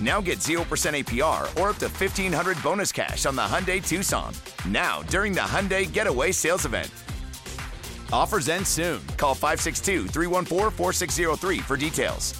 Now 0.00 0.20
get 0.20 0.40
0% 0.40 0.58
APR 0.60 1.44
or 1.60 1.70
up 1.70 1.76
to 1.76 1.86
1500 1.86 2.62
bonus 2.62 2.92
cash 2.92 3.24
on 3.24 3.36
the 3.36 3.42
Hyundai 3.42 3.86
Tucson. 3.86 4.34
Now, 4.68 5.02
during 5.04 5.32
the 5.32 5.40
Hyundai 5.40 5.90
Getaway 5.90 6.32
Sales 6.32 6.66
Event. 6.66 6.90
Offers 8.12 8.48
end 8.48 8.66
soon. 8.66 9.00
Call 9.16 9.34
562 9.34 10.08
314 10.08 10.70
4603 10.70 11.58
for 11.58 11.76
details. 11.76 12.34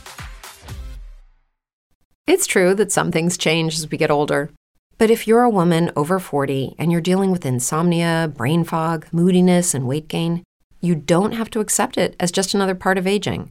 It's 2.26 2.48
true 2.48 2.74
that 2.74 2.90
some 2.90 3.12
things 3.12 3.38
change 3.38 3.76
as 3.76 3.88
we 3.88 3.96
get 3.96 4.10
older. 4.10 4.50
But 4.98 5.10
if 5.10 5.28
you're 5.28 5.42
a 5.42 5.50
woman 5.50 5.92
over 5.94 6.18
40 6.18 6.74
and 6.78 6.90
you're 6.90 7.00
dealing 7.00 7.30
with 7.30 7.46
insomnia, 7.46 8.32
brain 8.34 8.64
fog, 8.64 9.06
moodiness, 9.12 9.74
and 9.74 9.86
weight 9.86 10.08
gain, 10.08 10.42
you 10.80 10.94
don't 10.94 11.32
have 11.32 11.50
to 11.50 11.60
accept 11.60 11.96
it 11.96 12.16
as 12.18 12.32
just 12.32 12.54
another 12.54 12.74
part 12.74 12.98
of 12.98 13.06
aging. 13.06 13.50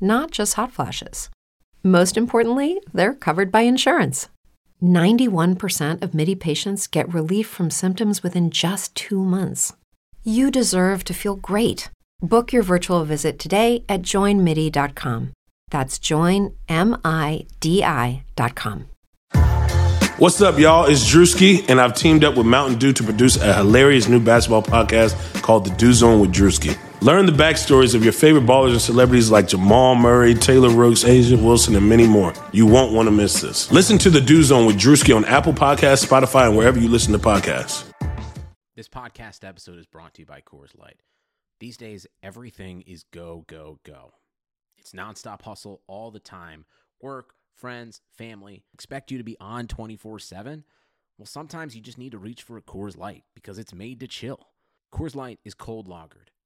not 0.00 0.30
just 0.30 0.54
hot 0.54 0.72
flashes. 0.72 1.30
Most 1.82 2.16
importantly, 2.16 2.80
they're 2.92 3.14
covered 3.14 3.50
by 3.50 3.62
insurance. 3.62 4.28
91% 4.82 6.02
of 6.02 6.14
MIDI 6.14 6.34
patients 6.34 6.86
get 6.86 7.12
relief 7.12 7.48
from 7.48 7.70
symptoms 7.70 8.22
within 8.22 8.50
just 8.50 8.94
two 8.94 9.24
months. 9.24 9.74
You 10.24 10.50
deserve 10.50 11.04
to 11.04 11.14
feel 11.14 11.36
great. 11.36 11.90
Book 12.20 12.52
your 12.52 12.62
virtual 12.62 13.04
visit 13.04 13.38
today 13.38 13.84
at 13.88 14.02
joinmidi.com. 14.02 15.32
That's 15.70 15.98
joinmidi.com. 15.98 16.56
What's 20.18 20.40
up, 20.40 20.58
y'all? 20.58 20.86
It's 20.86 21.08
Drewski, 21.08 21.68
and 21.70 21.80
I've 21.80 21.94
teamed 21.94 22.24
up 22.24 22.36
with 22.36 22.44
Mountain 22.44 22.80
Dew 22.80 22.92
to 22.92 23.04
produce 23.04 23.36
a 23.36 23.54
hilarious 23.54 24.08
new 24.08 24.18
basketball 24.18 24.64
podcast 24.64 25.14
called 25.42 25.64
The 25.64 25.70
Dew 25.76 25.92
Zone 25.92 26.20
with 26.20 26.32
Drewski. 26.32 26.76
Learn 27.00 27.26
the 27.26 27.32
backstories 27.32 27.94
of 27.94 28.02
your 28.02 28.12
favorite 28.12 28.44
ballers 28.44 28.72
and 28.72 28.80
celebrities 28.80 29.30
like 29.30 29.46
Jamal 29.46 29.94
Murray, 29.94 30.34
Taylor 30.34 30.70
Rooks, 30.70 31.04
A'ja 31.04 31.40
Wilson, 31.40 31.76
and 31.76 31.88
many 31.88 32.08
more. 32.08 32.32
You 32.50 32.66
won't 32.66 32.92
want 32.92 33.06
to 33.06 33.12
miss 33.12 33.40
this. 33.40 33.70
Listen 33.70 33.98
to 33.98 34.10
The 34.10 34.20
Dew 34.20 34.42
Zone 34.42 34.66
with 34.66 34.76
Drewski 34.76 35.14
on 35.14 35.24
Apple 35.24 35.52
Podcasts, 35.52 36.04
Spotify, 36.04 36.48
and 36.48 36.56
wherever 36.56 36.76
you 36.76 36.88
listen 36.88 37.12
to 37.12 37.18
podcasts. 37.20 37.84
This 38.74 38.88
podcast 38.88 39.46
episode 39.46 39.78
is 39.78 39.86
brought 39.86 40.14
to 40.14 40.22
you 40.22 40.26
by 40.26 40.40
Coors 40.40 40.76
Light. 40.76 41.02
These 41.60 41.76
days, 41.76 42.04
everything 42.20 42.82
is 42.82 43.04
go, 43.12 43.44
go, 43.46 43.78
go. 43.84 44.14
It's 44.76 44.90
nonstop 44.90 45.42
hustle 45.42 45.82
all 45.86 46.10
the 46.10 46.18
time. 46.18 46.64
Work, 47.00 47.34
friends, 47.54 48.00
family 48.16 48.64
expect 48.74 49.12
you 49.12 49.18
to 49.18 49.24
be 49.24 49.36
on 49.40 49.68
24 49.68 50.18
7. 50.18 50.64
Well, 51.16 51.26
sometimes 51.26 51.76
you 51.76 51.80
just 51.80 51.98
need 51.98 52.12
to 52.12 52.18
reach 52.18 52.42
for 52.42 52.56
a 52.56 52.62
Coors 52.62 52.96
Light 52.96 53.22
because 53.36 53.56
it's 53.58 53.74
made 53.74 54.00
to 54.00 54.08
chill. 54.08 54.48
Coors 54.92 55.14
Light 55.14 55.38
is 55.44 55.54
cold 55.54 55.88
lagered, 55.88 56.30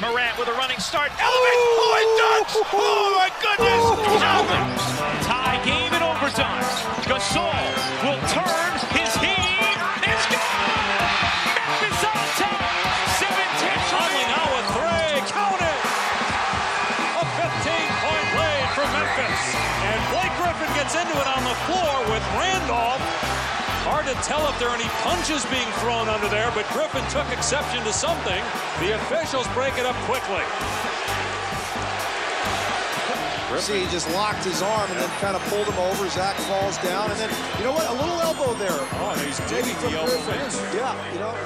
Morant 0.00 0.38
with 0.38 0.46
a 0.46 0.54
running 0.54 0.78
start. 0.78 1.10
Elevate. 1.18 1.58
Oh, 1.58 1.98
it 1.98 2.10
dunks. 2.22 2.54
Oh, 2.70 3.18
my 3.18 3.34
goodness. 3.42 3.82
Allen. 4.22 4.70
Tie 5.26 5.58
game 5.66 5.90
in 5.90 6.02
overtime. 6.06 6.62
Gasol 7.02 7.66
will 8.06 8.22
turn. 8.30 8.70
His 8.94 9.10
heat 9.18 9.74
is 10.06 10.22
good. 10.30 10.46
Memphis 11.50 11.98
on 12.06 12.14
top. 12.38 12.62
17. 13.26 13.34
Conley 13.90 14.22
now 14.30 14.46
with 14.54 14.68
three. 14.78 15.18
Count 15.34 15.66
it. 15.66 15.82
A 17.18 17.24
15-point 17.34 18.28
lead 18.38 18.66
for 18.78 18.86
Memphis. 18.94 19.42
And 19.82 19.98
Blake 20.14 20.34
Griffin 20.38 20.70
gets 20.78 20.94
into 20.94 21.18
it 21.18 21.26
on 21.26 21.42
the 21.42 21.58
floor 21.66 22.06
with 22.06 22.22
Randolph. 22.38 23.27
Hard 24.08 24.24
to 24.24 24.26
tell 24.26 24.48
if 24.48 24.58
there 24.58 24.70
are 24.70 24.74
any 24.74 24.88
punches 25.04 25.44
being 25.52 25.68
thrown 25.84 26.08
under 26.08 26.30
there, 26.30 26.50
but 26.54 26.64
Griffin 26.72 27.04
took 27.12 27.28
exception 27.30 27.84
to 27.84 27.92
something. 27.92 28.40
The 28.80 28.96
officials 28.96 29.46
break 29.52 29.76
it 29.76 29.84
up 29.84 29.94
quickly. 30.08 30.40
See, 33.60 33.84
he 33.84 33.90
just 33.92 34.08
locked 34.14 34.44
his 34.44 34.62
arm 34.62 34.90
and 34.90 34.98
then 34.98 35.10
kind 35.20 35.36
of 35.36 35.42
pulled 35.52 35.66
him 35.66 35.78
over. 35.78 36.08
Zach 36.08 36.36
falls 36.48 36.78
down, 36.78 37.10
and 37.10 37.20
then 37.20 37.28
you 37.58 37.64
know 37.64 37.72
what? 37.72 37.86
A 37.86 37.92
little 37.92 38.18
elbow 38.22 38.54
there. 38.54 38.70
Oh, 38.72 39.12
and 39.14 39.20
he's 39.20 39.36
digging 39.40 39.76
the 39.82 39.98
elbow 39.98 40.14
in. 40.14 40.74
Yeah, 40.74 41.12
you 41.12 41.18
know. 41.18 41.36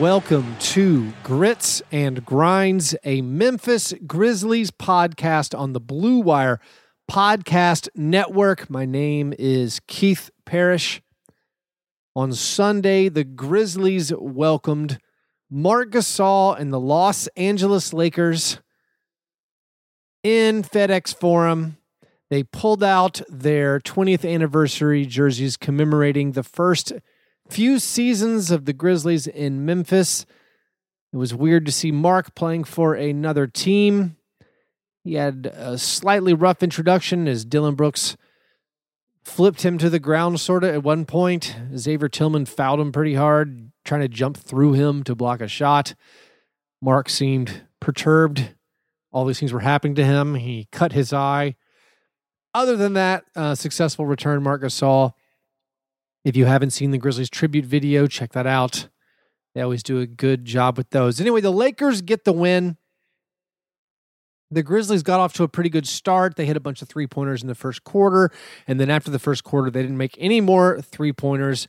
Welcome 0.00 0.56
to 0.72 1.12
Grits 1.22 1.82
and 1.92 2.24
Grinds, 2.24 2.96
a 3.04 3.20
Memphis 3.20 3.92
Grizzlies 4.06 4.70
podcast 4.70 5.58
on 5.58 5.74
the 5.74 5.80
Blue 5.80 6.20
Wire 6.20 6.58
Podcast 7.10 7.90
Network. 7.94 8.70
My 8.70 8.86
name 8.86 9.34
is 9.38 9.82
Keith 9.88 10.30
Parrish. 10.46 11.02
On 12.14 12.34
Sunday, 12.34 13.08
the 13.08 13.24
Grizzlies 13.24 14.12
welcomed 14.14 14.98
Marc 15.50 15.92
Gasol 15.92 16.58
and 16.58 16.70
the 16.70 16.80
Los 16.80 17.26
Angeles 17.38 17.94
Lakers 17.94 18.58
in 20.22 20.62
FedEx 20.62 21.18
Forum. 21.18 21.78
They 22.28 22.42
pulled 22.42 22.82
out 22.82 23.22
their 23.30 23.80
20th 23.80 24.30
anniversary 24.30 25.06
jerseys 25.06 25.56
commemorating 25.56 26.32
the 26.32 26.42
first 26.42 26.92
few 27.48 27.78
seasons 27.78 28.50
of 28.50 28.66
the 28.66 28.74
Grizzlies 28.74 29.26
in 29.26 29.64
Memphis. 29.64 30.26
It 31.14 31.16
was 31.16 31.34
weird 31.34 31.64
to 31.64 31.72
see 31.72 31.92
Marc 31.92 32.34
playing 32.34 32.64
for 32.64 32.94
another 32.94 33.46
team. 33.46 34.16
He 35.02 35.14
had 35.14 35.50
a 35.54 35.78
slightly 35.78 36.34
rough 36.34 36.62
introduction 36.62 37.26
as 37.26 37.46
Dillon 37.46 37.74
Brooks 37.74 38.18
flipped 39.24 39.62
him 39.62 39.78
to 39.78 39.88
the 39.88 39.98
ground 39.98 40.40
sort 40.40 40.64
of 40.64 40.74
at 40.74 40.82
one 40.82 41.04
point. 41.04 41.56
Xavier 41.76 42.08
Tillman 42.08 42.46
fouled 42.46 42.80
him 42.80 42.92
pretty 42.92 43.14
hard, 43.14 43.70
trying 43.84 44.00
to 44.00 44.08
jump 44.08 44.36
through 44.36 44.72
him 44.72 45.02
to 45.04 45.14
block 45.14 45.40
a 45.40 45.48
shot. 45.48 45.94
Marc 46.80 47.08
seemed 47.08 47.62
perturbed. 47.80 48.54
All 49.12 49.24
these 49.24 49.38
things 49.38 49.52
were 49.52 49.60
happening 49.60 49.94
to 49.96 50.04
him. 50.04 50.34
He 50.34 50.68
cut 50.72 50.92
his 50.92 51.12
eye. 51.12 51.56
Other 52.54 52.76
than 52.76 52.94
that, 52.94 53.24
uh, 53.36 53.54
successful 53.54 54.06
return, 54.06 54.42
Marc 54.42 54.62
Gasol. 54.62 55.12
If 56.24 56.36
you 56.36 56.46
haven't 56.46 56.70
seen 56.70 56.90
the 56.90 56.98
Grizzlies 56.98 57.30
tribute 57.30 57.64
video, 57.64 58.06
check 58.06 58.32
that 58.32 58.46
out. 58.46 58.88
They 59.54 59.60
always 59.60 59.82
do 59.82 60.00
a 60.00 60.06
good 60.06 60.44
job 60.44 60.76
with 60.78 60.90
those. 60.90 61.20
Anyway, 61.20 61.40
the 61.40 61.50
Lakers 61.52 62.02
get 62.02 62.24
the 62.24 62.32
win. 62.32 62.76
The 64.52 64.62
Grizzlies 64.62 65.02
got 65.02 65.18
off 65.18 65.32
to 65.34 65.44
a 65.44 65.48
pretty 65.48 65.70
good 65.70 65.88
start. 65.88 66.36
They 66.36 66.44
hit 66.44 66.58
a 66.58 66.60
bunch 66.60 66.82
of 66.82 66.88
three 66.88 67.06
pointers 67.06 67.40
in 67.40 67.48
the 67.48 67.54
first 67.54 67.84
quarter. 67.84 68.30
And 68.66 68.78
then 68.78 68.90
after 68.90 69.10
the 69.10 69.18
first 69.18 69.44
quarter, 69.44 69.70
they 69.70 69.80
didn't 69.80 69.96
make 69.96 70.14
any 70.18 70.42
more 70.42 70.82
three 70.82 71.12
pointers. 71.12 71.66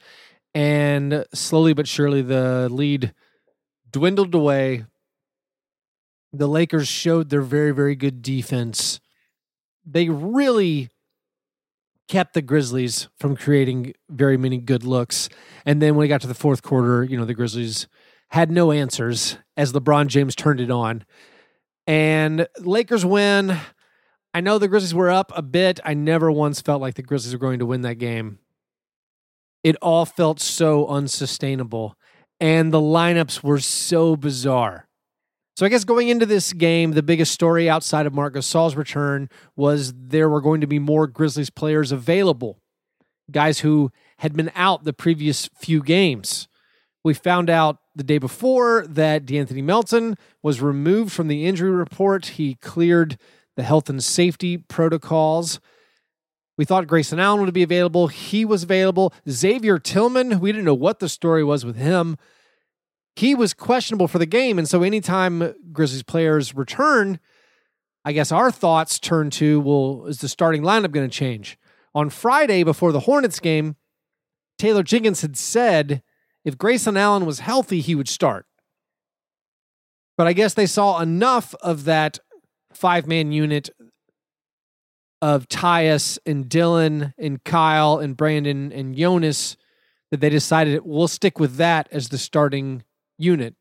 And 0.53 1.25
slowly 1.33 1.74
but 1.74 1.88
surely, 1.88 2.21
the 2.21 2.68
lead 2.69 3.13
dwindled 3.89 4.35
away. 4.35 4.83
The 6.33 6.47
Lakers 6.47 6.89
showed 6.89 7.30
their 7.30 7.41
very, 7.41 7.71
very 7.71 7.95
good 7.95 8.21
defense. 8.21 9.00
They 9.86 10.09
really 10.09 10.89
kept 12.09 12.33
the 12.33 12.41
Grizzlies 12.41 13.07
from 13.18 13.38
creating 13.38 13.94
very 14.09 14.36
many 14.36 14.57
good 14.57 14.83
looks. 14.83 15.29
And 15.65 15.81
then 15.81 15.95
when 15.95 16.03
it 16.03 16.09
got 16.09 16.19
to 16.21 16.27
the 16.27 16.33
fourth 16.33 16.62
quarter, 16.62 17.06
you 17.06 17.18
know, 17.18 17.24
the 17.24 17.33
Grizzlies 17.33 17.88
had 18.31 18.51
no 18.51 18.74
answers 18.74 19.38
as 19.56 19.71
LeBron 19.71 20.07
James 20.07 20.36
turned 20.36 20.59
it 20.59 20.69
on. 20.69 21.06
And 21.85 22.47
Lakers 22.59 23.06
win. 23.06 23.57
I 24.33 24.41
know 24.41 24.57
the 24.57 24.68
Grizzlies 24.68 24.94
were 24.94 25.12
up 25.12 25.31
a 25.35 25.41
bit. 25.41 25.80
I 25.83 25.94
never 25.94 26.31
once 26.31 26.62
felt 26.62 26.81
like 26.81 26.95
the 26.95 27.03
Grizzlies 27.03 27.33
were 27.33 27.39
going 27.39 27.59
to 27.59 27.65
win 27.65 27.81
that 27.81 27.95
game. 27.95 28.39
It 29.63 29.75
all 29.81 30.06
felt 30.06 30.39
so 30.39 30.88
unsustainable. 30.88 31.95
And 32.39 32.74
the 32.74 32.81
lineups 32.81 33.44
were 33.44 33.59
so 33.59 34.15
bizarre. 34.15 34.88
So 35.56 35.65
I 35.65 35.69
guess 35.69 35.83
going 35.83 36.09
into 36.09 36.25
this 36.25 36.51
game, 36.51 36.94
the 36.94 37.03
biggest 37.03 37.31
story 37.31 37.69
outside 37.69 38.07
of 38.07 38.13
Marc 38.13 38.33
Gasol's 38.33 38.75
return 38.75 39.29
was 39.56 39.94
there 39.94 40.27
were 40.27 40.41
going 40.41 40.62
to 40.62 40.68
be 40.68 40.79
more 40.79 41.06
Grizzlies 41.06 41.51
players 41.51 41.91
available, 41.91 42.59
guys 43.29 43.59
who 43.59 43.91
had 44.18 44.33
been 44.33 44.51
out 44.56 44.83
the 44.83 44.94
previous 44.94 45.50
few 45.56 45.83
games. 45.83 46.47
We 47.03 47.13
found 47.13 47.50
out 47.50 47.79
the 47.95 48.03
day 48.03 48.17
before 48.17 48.85
that 48.88 49.25
De'Anthony 49.25 49.63
Melton 49.63 50.17
was 50.41 50.61
removed 50.61 51.11
from 51.11 51.27
the 51.27 51.45
injury 51.45 51.71
report. 51.71 52.25
He 52.25 52.55
cleared 52.55 53.17
the 53.55 53.63
health 53.63 53.89
and 53.89 54.03
safety 54.03 54.57
protocols. 54.57 55.59
We 56.57 56.65
thought 56.65 56.88
Grayson 56.88 57.19
Allen 57.19 57.41
would 57.41 57.53
be 57.53 57.63
available. 57.63 58.07
He 58.07 58.45
was 58.45 58.63
available. 58.63 59.13
Xavier 59.29 59.79
Tillman, 59.79 60.39
we 60.39 60.51
didn't 60.51 60.65
know 60.65 60.73
what 60.73 61.00
the 61.00 61.09
story 61.09 61.44
was 61.44 61.65
with 61.65 61.75
him 61.75 62.17
he 63.15 63.35
was 63.35 63.53
questionable 63.53 64.07
for 64.07 64.19
the 64.19 64.25
game. 64.25 64.57
And 64.57 64.67
so 64.67 64.83
anytime 64.83 65.53
Grizzlies 65.71 66.03
players 66.03 66.55
return, 66.55 67.19
I 68.03 68.11
guess 68.11 68.31
our 68.31 68.51
thoughts 68.51 69.00
turn 69.00 69.29
to 69.31 69.59
well, 69.61 70.05
is 70.07 70.19
the 70.19 70.27
starting 70.29 70.63
lineup 70.63 70.91
going 70.91 71.09
to 71.09 71.15
change? 71.15 71.57
On 71.95 72.09
Friday 72.09 72.63
before 72.63 72.91
the 72.91 73.01
Hornets 73.01 73.39
game, 73.39 73.75
Taylor 74.57 74.83
Jenkins 74.83 75.21
had 75.21 75.38
said 75.38 76.01
if 76.45 76.57
Grayson 76.57 76.97
Allen 76.97 77.25
was 77.25 77.39
healthy, 77.39 77.79
he 77.79 77.95
would 77.95 78.09
start. 78.09 78.45
But 80.17 80.27
I 80.27 80.33
guess 80.33 80.53
they 80.53 80.65
saw 80.65 80.99
enough 80.99 81.55
of 81.61 81.85
that 81.85 82.19
five 82.73 83.07
man 83.07 83.31
unit 83.31 83.69
of 85.21 85.47
Tyus 85.47 86.19
and 86.25 86.49
Dillon 86.49 87.13
and 87.17 87.43
Kyle 87.43 87.97
and 87.97 88.17
Brandon 88.17 88.71
and 88.71 88.95
Jonas 88.95 89.55
that 90.11 90.19
they 90.19 90.29
decided 90.29 90.81
we'll 90.83 91.07
stick 91.07 91.39
with 91.39 91.55
that 91.55 91.87
as 91.91 92.09
the 92.09 92.17
starting 92.17 92.83
unit 93.17 93.55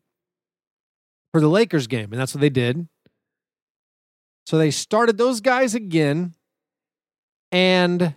for 1.32 1.40
the 1.40 1.48
Lakers 1.48 1.86
game, 1.86 2.12
and 2.12 2.20
that's 2.20 2.34
what 2.34 2.40
they 2.40 2.50
did. 2.50 2.88
So 4.44 4.58
they 4.58 4.70
started 4.70 5.16
those 5.16 5.40
guys 5.40 5.74
again, 5.74 6.34
and 7.50 8.16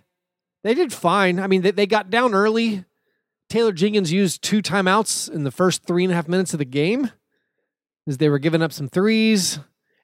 they 0.64 0.74
did 0.74 0.92
fine. 0.92 1.38
I 1.38 1.46
mean, 1.46 1.62
they, 1.62 1.70
they 1.70 1.86
got 1.86 2.10
down 2.10 2.34
early. 2.34 2.84
Taylor 3.48 3.72
Jenkins 3.72 4.12
used 4.12 4.42
two 4.42 4.60
timeouts 4.60 5.30
in 5.30 5.44
the 5.44 5.50
first 5.50 5.84
three 5.84 6.04
and 6.04 6.12
a 6.12 6.16
half 6.16 6.28
minutes 6.28 6.52
of 6.52 6.58
the 6.58 6.64
game 6.64 7.10
as 8.06 8.18
they 8.18 8.28
were 8.28 8.38
giving 8.38 8.62
up 8.62 8.72
some 8.72 8.88
threes 8.88 9.58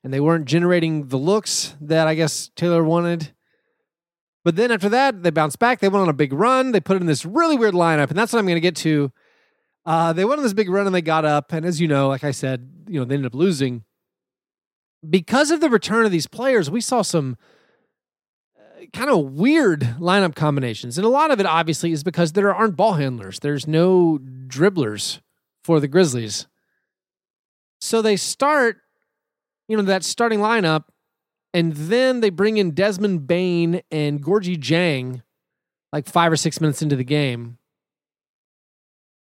and 0.04 0.12
they 0.12 0.20
weren't 0.20 0.44
generating 0.44 1.08
the 1.08 1.18
looks 1.18 1.76
that 1.80 2.06
I 2.06 2.14
guess 2.14 2.50
Taylor 2.56 2.84
wanted. 2.84 3.32
But 4.44 4.56
then 4.56 4.72
after 4.72 4.88
that, 4.88 5.22
they 5.22 5.30
bounced 5.30 5.58
back. 5.58 5.80
They 5.80 5.88
went 5.88 6.02
on 6.02 6.08
a 6.08 6.14
big 6.14 6.32
run. 6.32 6.72
They 6.72 6.80
put 6.80 7.00
in 7.00 7.06
this 7.06 7.24
really 7.24 7.56
weird 7.56 7.74
lineup, 7.74 8.08
and 8.08 8.18
that's 8.18 8.32
what 8.32 8.40
I'm 8.40 8.46
going 8.46 8.56
to 8.56 8.60
get 8.60 8.76
to 8.76 9.12
uh, 9.84 10.12
they 10.12 10.24
went 10.24 10.38
on 10.38 10.44
this 10.44 10.52
big 10.52 10.68
run 10.68 10.86
and 10.86 10.94
they 10.94 11.02
got 11.02 11.24
up. 11.24 11.52
And 11.52 11.66
as 11.66 11.80
you 11.80 11.88
know, 11.88 12.08
like 12.08 12.24
I 12.24 12.30
said, 12.30 12.68
you 12.88 13.00
know, 13.00 13.04
they 13.04 13.14
ended 13.14 13.32
up 13.32 13.34
losing. 13.34 13.84
Because 15.08 15.50
of 15.50 15.60
the 15.60 15.68
return 15.68 16.04
of 16.04 16.12
these 16.12 16.28
players, 16.28 16.70
we 16.70 16.80
saw 16.80 17.02
some 17.02 17.36
kind 18.92 19.10
of 19.10 19.32
weird 19.32 19.80
lineup 19.98 20.34
combinations. 20.34 20.98
And 20.98 21.04
a 21.04 21.10
lot 21.10 21.30
of 21.30 21.40
it, 21.40 21.46
obviously, 21.46 21.92
is 21.92 22.02
because 22.04 22.32
there 22.32 22.54
aren't 22.54 22.76
ball 22.76 22.94
handlers, 22.94 23.40
there's 23.40 23.66
no 23.66 24.18
dribblers 24.46 25.20
for 25.64 25.80
the 25.80 25.88
Grizzlies. 25.88 26.46
So 27.80 28.02
they 28.02 28.16
start, 28.16 28.78
you 29.68 29.76
know, 29.76 29.82
that 29.82 30.04
starting 30.04 30.40
lineup, 30.40 30.84
and 31.54 31.72
then 31.72 32.20
they 32.20 32.30
bring 32.30 32.56
in 32.56 32.72
Desmond 32.72 33.26
Bane 33.26 33.82
and 33.90 34.22
Gorgui 34.22 34.56
Dieng 34.56 35.22
like 35.92 36.06
five 36.06 36.32
or 36.32 36.36
six 36.36 36.60
minutes 36.60 36.82
into 36.82 36.96
the 36.96 37.04
game. 37.04 37.58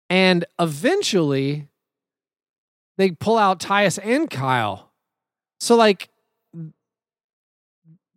And 0.09 0.45
eventually 0.59 1.67
they 2.97 3.11
pull 3.11 3.37
out 3.37 3.59
Tyus 3.59 3.99
and 4.03 4.29
Kyle. 4.29 4.91
So 5.59 5.75
like 5.75 6.09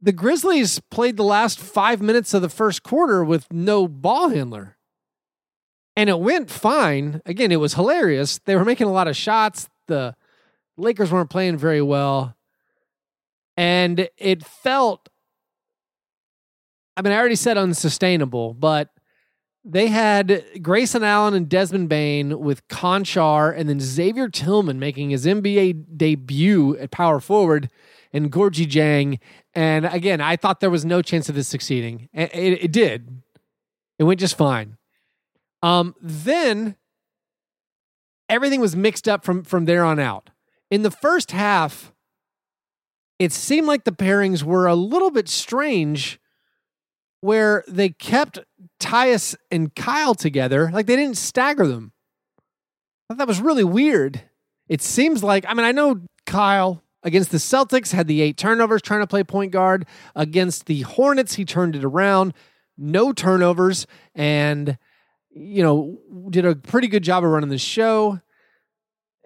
the 0.04 0.12
Grizzlies 0.12 0.80
played 0.90 1.16
the 1.16 1.24
last 1.24 1.58
five 1.58 2.02
minutes 2.02 2.34
of 2.34 2.42
the 2.42 2.50
first 2.50 2.82
quarter 2.82 3.24
with 3.24 3.50
no 3.50 3.88
ball 3.88 4.28
handler. 4.28 4.76
And 5.96 6.10
it 6.10 6.20
went 6.20 6.50
fine. 6.50 7.22
Again, 7.24 7.50
it 7.50 7.56
was 7.56 7.72
hilarious. 7.72 8.38
They 8.44 8.54
were 8.54 8.66
making 8.66 8.86
a 8.86 8.92
lot 8.92 9.08
of 9.08 9.16
shots. 9.16 9.66
The 9.86 10.14
Lakers 10.76 11.10
weren't 11.10 11.30
playing 11.30 11.56
very 11.56 11.80
well. 11.80 12.36
And 13.56 14.10
it 14.18 14.44
felt, 14.44 15.08
I 16.98 17.02
mean, 17.02 17.14
I 17.14 17.16
already 17.16 17.34
said 17.34 17.56
unsustainable, 17.56 18.52
but 18.52 18.90
they 19.64 19.86
had 19.86 20.44
Grayson 20.60 21.02
Allen 21.02 21.32
and 21.32 21.48
Desmond 21.48 21.88
Bane 21.88 22.40
with 22.40 22.68
Konchar 22.68 23.56
and 23.56 23.70
then 23.70 23.80
Xavier 23.80 24.28
Tillman 24.28 24.78
making 24.78 25.08
his 25.08 25.24
NBA 25.24 25.96
debut 25.96 26.76
at 26.76 26.90
power 26.90 27.20
forward 27.20 27.70
and 28.14 28.32
Gorgui 28.32 28.66
Dieng. 28.66 29.18
And 29.54 29.84
again, 29.84 30.22
I 30.22 30.36
thought 30.36 30.60
there 30.60 30.70
was 30.70 30.84
no 30.84 31.02
chance 31.02 31.28
of 31.28 31.34
this 31.34 31.48
succeeding. 31.48 32.08
It, 32.14 32.34
it, 32.34 32.64
it 32.64 32.72
did. 32.72 33.22
It 33.98 34.04
went 34.04 34.20
just 34.20 34.38
fine. 34.38 34.78
Um, 35.62 35.94
then 36.00 36.76
everything 38.28 38.60
was 38.60 38.76
mixed 38.76 39.08
up 39.08 39.24
from 39.24 39.42
from 39.42 39.66
there 39.66 39.84
on 39.84 39.98
out. 39.98 40.30
In 40.70 40.82
the 40.82 40.90
first 40.90 41.32
half, 41.32 41.92
it 43.18 43.32
seemed 43.32 43.66
like 43.66 43.84
the 43.84 43.92
pairings 43.92 44.42
were 44.42 44.66
a 44.66 44.74
little 44.74 45.10
bit 45.10 45.28
strange 45.28 46.18
where 47.20 47.64
they 47.66 47.88
kept 47.88 48.38
Tyus 48.78 49.34
and 49.50 49.74
Kyle 49.74 50.14
together. 50.14 50.70
Like 50.72 50.86
they 50.86 50.96
didn't 50.96 51.16
stagger 51.16 51.66
them. 51.66 51.92
I 53.08 53.14
thought 53.14 53.18
that 53.18 53.28
was 53.28 53.40
really 53.40 53.64
weird. 53.64 54.20
It 54.68 54.82
seems 54.82 55.22
like, 55.22 55.44
I 55.48 55.54
mean, 55.54 55.64
I 55.64 55.72
know 55.72 56.02
Kyle 56.26 56.83
against 57.04 57.30
the 57.30 57.38
Celtics 57.38 57.92
had 57.92 58.08
the 58.08 58.20
eight 58.20 58.36
turnovers 58.36 58.82
trying 58.82 59.00
to 59.00 59.06
play 59.06 59.22
point 59.22 59.52
guard. 59.52 59.86
Against 60.16 60.66
the 60.66 60.80
Hornets, 60.82 61.34
he 61.34 61.44
turned 61.44 61.76
it 61.76 61.84
around. 61.84 62.34
No 62.76 63.12
turnovers 63.12 63.86
and, 64.14 64.78
you 65.30 65.62
know, 65.62 65.98
did 66.30 66.44
a 66.44 66.56
pretty 66.56 66.88
good 66.88 67.04
job 67.04 67.22
of 67.22 67.30
running 67.30 67.50
the 67.50 67.58
show 67.58 68.20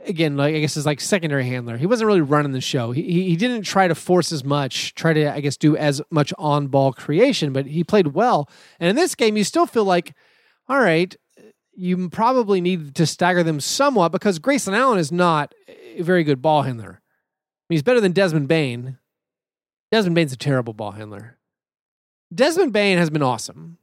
again, 0.05 0.37
like 0.37 0.55
I 0.55 0.61
guess 0.61 0.77
is 0.77 0.87
like 0.87 1.01
secondary 1.01 1.47
handler. 1.47 1.77
He 1.77 1.87
wasn't 1.87 2.07
really 2.07 2.21
running 2.21 2.53
the 2.53 2.61
show. 2.61 2.93
He 2.93 3.03
he 3.03 3.37
didn't 3.37 3.63
try 3.63 3.89
to 3.89 3.95
force 3.95 4.33
as 4.33 4.45
much, 4.45 4.95
try 4.95 5.13
to 5.13 5.33
I 5.33 5.41
guess 5.41 5.57
do 5.57 5.77
as 5.77 6.01
much 6.11 6.33
on 6.39 6.69
ball 6.69 6.93
creation, 6.93 7.53
but 7.53 7.67
he 7.67 7.85
played 7.85 8.09
well. 8.09 8.49
And 8.81 8.89
in 8.89 8.97
this 8.97 9.15
game, 9.15 9.37
you 9.37 9.45
still 9.45 9.67
feel 9.67 9.85
like, 9.85 10.15
all 10.69 10.81
right, 10.81 11.15
you 11.75 12.09
probably 12.09 12.61
need 12.61 12.95
to 12.97 13.07
stagger 13.07 13.43
them 13.43 13.61
somewhat 13.61 14.11
because 14.11 14.39
Grayson 14.39 14.75
Allen 14.75 14.99
is 14.99 15.13
not 15.13 15.55
a 15.69 16.03
very 16.03 16.25
good 16.25 16.43
ball 16.43 16.63
handler. 16.63 17.01
Mean, 17.69 17.77
he's 17.77 17.83
better 17.83 18.01
than 18.01 18.13
Desmond 18.13 18.49
Bane. 18.49 18.99
Desmond 19.93 20.15
Bane's 20.15 20.33
a 20.33 20.37
terrible 20.37 20.73
ball 20.73 20.93
handler. 20.93 21.39
Desmond 22.35 22.73
Bane 22.73 22.99
has 22.99 23.11
been 23.11 23.23
awesome 23.23 23.79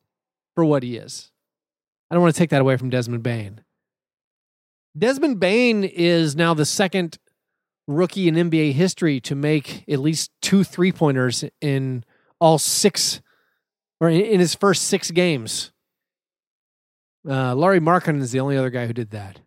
for 0.55 0.63
what 0.63 0.83
he 0.83 0.97
is. 0.97 1.31
I 2.09 2.15
don't 2.15 2.21
want 2.21 2.33
to 2.35 2.39
take 2.39 2.51
that 2.51 2.61
away 2.61 2.77
from 2.77 2.89
Desmond 2.89 3.23
Bane. 3.23 3.61
Desmond 4.97 5.39
Bane 5.39 5.83
is 5.83 6.35
now 6.35 6.53
the 6.53 6.65
second 6.65 7.17
rookie 7.87 8.27
in 8.27 8.35
NBA 8.35 8.73
history 8.73 9.19
to 9.21 9.35
make 9.35 9.83
at 9.89 9.99
least 9.99 10.31
two 10.41 10.63
three 10.63 10.91
pointers 10.91 11.43
in 11.61 12.03
all 12.39 12.57
six 12.57 13.21
or 13.99 14.09
in 14.09 14.39
his 14.39 14.55
first 14.55 14.83
six 14.83 15.11
games. 15.11 15.71
Uh, 17.27 17.55
Lauri 17.55 17.79
Markkanen 17.79 18.21
is 18.21 18.31
the 18.31 18.39
only 18.39 18.57
other 18.57 18.69
guy 18.69 18.85
who 18.85 18.93
did 18.93 19.09
that. 19.11 19.39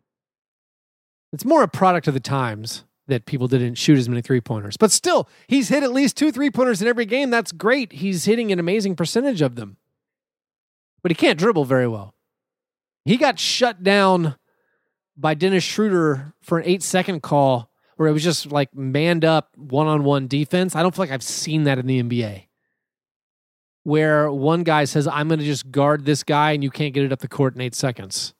It's 1.32 1.44
more 1.44 1.62
a 1.62 1.68
product 1.68 2.08
of 2.08 2.14
the 2.14 2.20
times 2.20 2.84
that 3.08 3.26
people 3.26 3.48
didn't 3.48 3.74
shoot 3.74 3.98
as 3.98 4.08
many 4.08 4.22
three 4.22 4.40
pointers. 4.40 4.76
But 4.76 4.92
still, 4.92 5.28
he's 5.48 5.68
hit 5.68 5.82
at 5.82 5.92
least 5.92 6.16
two 6.16 6.30
three 6.30 6.50
pointers 6.50 6.80
in 6.80 6.88
every 6.88 7.06
game. 7.06 7.30
That's 7.30 7.52
great. 7.52 7.92
He's 7.92 8.26
hitting 8.26 8.52
an 8.52 8.58
amazing 8.58 8.96
percentage 8.96 9.42
of 9.42 9.56
them. 9.56 9.78
But 11.02 11.10
he 11.10 11.14
can't 11.14 11.38
dribble 11.38 11.64
very 11.64 11.88
well. 11.88 12.14
He 13.04 13.16
got 13.16 13.38
shut 13.38 13.82
down 13.82 14.36
by 15.16 15.34
Dennis 15.34 15.64
Schroeder 15.64 16.34
for 16.40 16.58
an 16.58 16.64
eight 16.66 16.82
second 16.82 17.22
call 17.22 17.70
where 17.96 18.08
it 18.08 18.12
was 18.12 18.22
just 18.22 18.52
like 18.52 18.74
manned 18.74 19.24
up 19.24 19.50
one 19.56 19.86
on 19.86 20.04
one 20.04 20.28
defense. 20.28 20.76
I 20.76 20.82
don't 20.82 20.94
feel 20.94 21.04
like 21.04 21.10
I've 21.10 21.22
seen 21.22 21.64
that 21.64 21.78
in 21.78 21.86
the 21.86 22.02
NBA. 22.02 22.44
Where 23.82 24.30
one 24.30 24.62
guy 24.62 24.84
says, 24.84 25.08
I'm 25.08 25.28
going 25.28 25.40
to 25.40 25.46
just 25.46 25.70
guard 25.70 26.04
this 26.04 26.22
guy 26.22 26.52
and 26.52 26.62
you 26.62 26.70
can't 26.70 26.94
get 26.94 27.04
it 27.04 27.12
up 27.12 27.20
the 27.20 27.28
court 27.28 27.54
in 27.54 27.60
eight 27.60 27.74
seconds. 27.74 28.34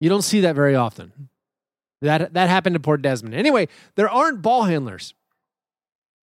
You 0.00 0.10
don't 0.10 0.22
see 0.22 0.40
that 0.40 0.54
very 0.54 0.74
often. 0.74 1.30
That 2.06 2.32
that 2.34 2.48
happened 2.48 2.74
to 2.74 2.80
poor 2.80 2.96
Desmond. 2.96 3.34
Anyway, 3.34 3.68
there 3.94 4.08
aren't 4.08 4.42
ball 4.42 4.64
handlers. 4.64 5.14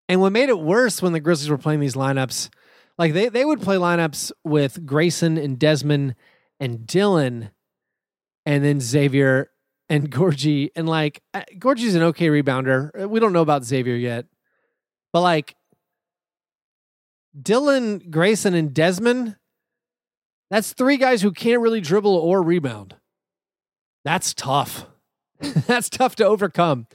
And 0.08 0.20
what 0.20 0.32
made 0.32 0.48
it 0.48 0.58
worse 0.58 1.00
when 1.00 1.12
the 1.12 1.20
Grizzlies 1.20 1.50
were 1.50 1.58
playing 1.58 1.80
these 1.80 1.94
lineups, 1.94 2.50
like 2.98 3.14
they, 3.14 3.28
they 3.28 3.44
would 3.44 3.62
play 3.62 3.76
lineups 3.76 4.32
with 4.44 4.84
Grayson 4.84 5.38
and 5.38 5.58
Desmond 5.58 6.14
and 6.60 6.86
Dillon 6.86 7.50
and 8.44 8.64
then 8.64 8.80
Xavier 8.80 9.50
and 9.88 10.10
Gorgui. 10.10 10.70
And 10.76 10.88
like 10.88 11.22
uh, 11.32 11.42
Gorgui's 11.54 11.94
an 11.94 12.02
okay 12.02 12.28
rebounder. 12.28 13.08
We 13.08 13.20
don't 13.20 13.32
know 13.32 13.42
about 13.42 13.64
Xavier 13.64 13.94
yet. 13.94 14.26
But 15.12 15.22
like 15.22 15.56
Dillon, 17.40 17.98
Grayson, 18.10 18.54
and 18.54 18.74
Desmond, 18.74 19.36
that's 20.50 20.72
three 20.72 20.98
guys 20.98 21.22
who 21.22 21.32
can't 21.32 21.62
really 21.62 21.80
dribble 21.80 22.14
or 22.14 22.42
rebound. 22.42 22.96
That's 24.04 24.34
tough. 24.34 24.86
that's 25.66 25.88
tough 25.88 26.16
to 26.16 26.24
overcome. 26.24 26.86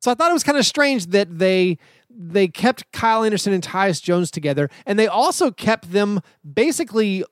So 0.00 0.10
I 0.10 0.14
thought 0.14 0.30
it 0.30 0.34
was 0.34 0.44
kind 0.44 0.58
of 0.58 0.66
strange 0.66 1.06
that 1.06 1.38
they 1.38 1.78
they 2.16 2.46
kept 2.46 2.92
Kyle 2.92 3.24
Anderson 3.24 3.52
and 3.52 3.62
Tyus 3.62 4.02
Jones 4.02 4.30
together, 4.30 4.70
and 4.86 4.98
they 4.98 5.06
also 5.06 5.50
kept 5.50 5.92
them 5.92 6.20
basically. 6.52 7.24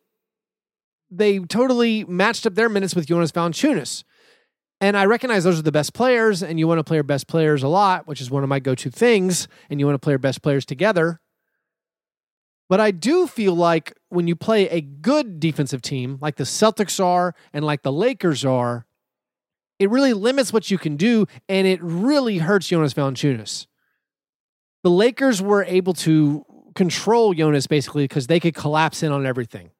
They 1.15 1.41
totally 1.41 2.05
matched 2.05 2.47
up 2.47 2.55
their 2.55 2.71
minutes 2.71 2.95
with 2.95 3.07
Jonas 3.07 3.33
Valanciunas. 3.33 4.03
And 4.81 4.97
I 4.97 5.05
recognize 5.05 5.45
those 5.45 5.59
are 5.59 5.63
the 5.63 5.71
best 5.71 5.93
players, 5.93 6.43
and 6.43 6.59
you 6.59 6.67
want 6.67 6.79
to 6.79 6.85
play 6.85 6.97
your 6.97 7.05
best 7.05 7.29
players 7.29 7.63
a 7.63 7.69
lot, 7.69 8.09
which 8.09 8.21
is 8.21 8.31
one 8.31 8.43
of 8.43 8.49
my 8.49 8.59
go 8.59 8.75
to 8.75 8.91
things, 8.91 9.47
and 9.69 9.79
you 9.79 9.87
want 9.87 9.95
to 9.95 10.01
play 10.01 10.13
your 10.13 10.19
best 10.19 10.43
players 10.43 10.65
together. 10.65 11.21
But 12.69 12.81
I 12.81 12.91
do 12.91 13.27
feel 13.27 13.55
like 13.55 13.93
when 14.09 14.27
you 14.27 14.35
play 14.35 14.69
a 14.71 14.81
good 14.81 15.39
defensive 15.39 15.83
team, 15.83 16.19
like 16.23 16.37
the 16.37 16.45
Celtics 16.45 17.05
are 17.05 17.35
and 17.53 17.65
like 17.65 17.83
the 17.83 17.93
Lakers 17.93 18.45
are, 18.47 18.87
it 19.83 19.91
really 19.91 20.13
limits 20.13 20.53
what 20.53 20.71
you 20.71 20.79
can 20.79 20.97
do, 20.97 21.27
and 21.49 21.67
it 21.67 21.83
really 21.83 22.39
hurts 22.39 22.69
Jonas 22.69 22.95
Valanciunas. 22.95 23.67
The 24.85 24.91
Lakers 24.91 25.43
were 25.43 25.65
able 25.65 25.93
to 25.95 26.47
control 26.77 27.35
Jonas 27.35 27.67
basically 27.67 28.05
because 28.05 28.29
they 28.29 28.39
could 28.39 28.55
collapse 28.55 29.03
in 29.03 29.11
on 29.11 29.27
everything. 29.27 29.71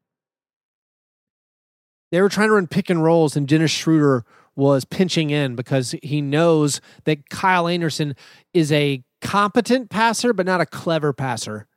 They 2.11 2.21
were 2.21 2.29
trying 2.29 2.49
to 2.49 2.55
run 2.55 2.67
pick 2.67 2.91
and 2.91 3.05
rolls, 3.05 3.37
and 3.37 3.47
Dennis 3.47 3.71
Schroeder 3.71 4.25
was 4.57 4.85
pinching 4.85 5.31
in 5.31 5.55
because 5.55 5.95
he 6.03 6.21
knows 6.21 6.81
that 7.05 7.31
Kyle 7.31 7.69
Anderson 7.69 8.17
is 8.53 8.73
a 8.73 9.05
competent 9.21 9.89
passer, 9.89 10.33
but 10.33 10.47
not 10.47 10.61
a 10.61 10.67
clever 10.67 11.13
passer. 11.13 11.69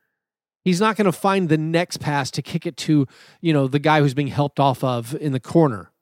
He's 0.64 0.80
not 0.80 0.96
going 0.96 1.06
to 1.06 1.12
find 1.12 1.48
the 1.48 1.56
next 1.56 1.98
pass 1.98 2.28
to 2.32 2.42
kick 2.42 2.66
it 2.66 2.76
to, 2.78 3.06
you 3.40 3.52
know, 3.52 3.68
the 3.68 3.78
guy 3.78 4.00
who's 4.00 4.14
being 4.14 4.26
helped 4.26 4.58
off 4.58 4.82
of 4.82 5.14
in 5.14 5.30
the 5.30 5.38
corner. 5.38 5.92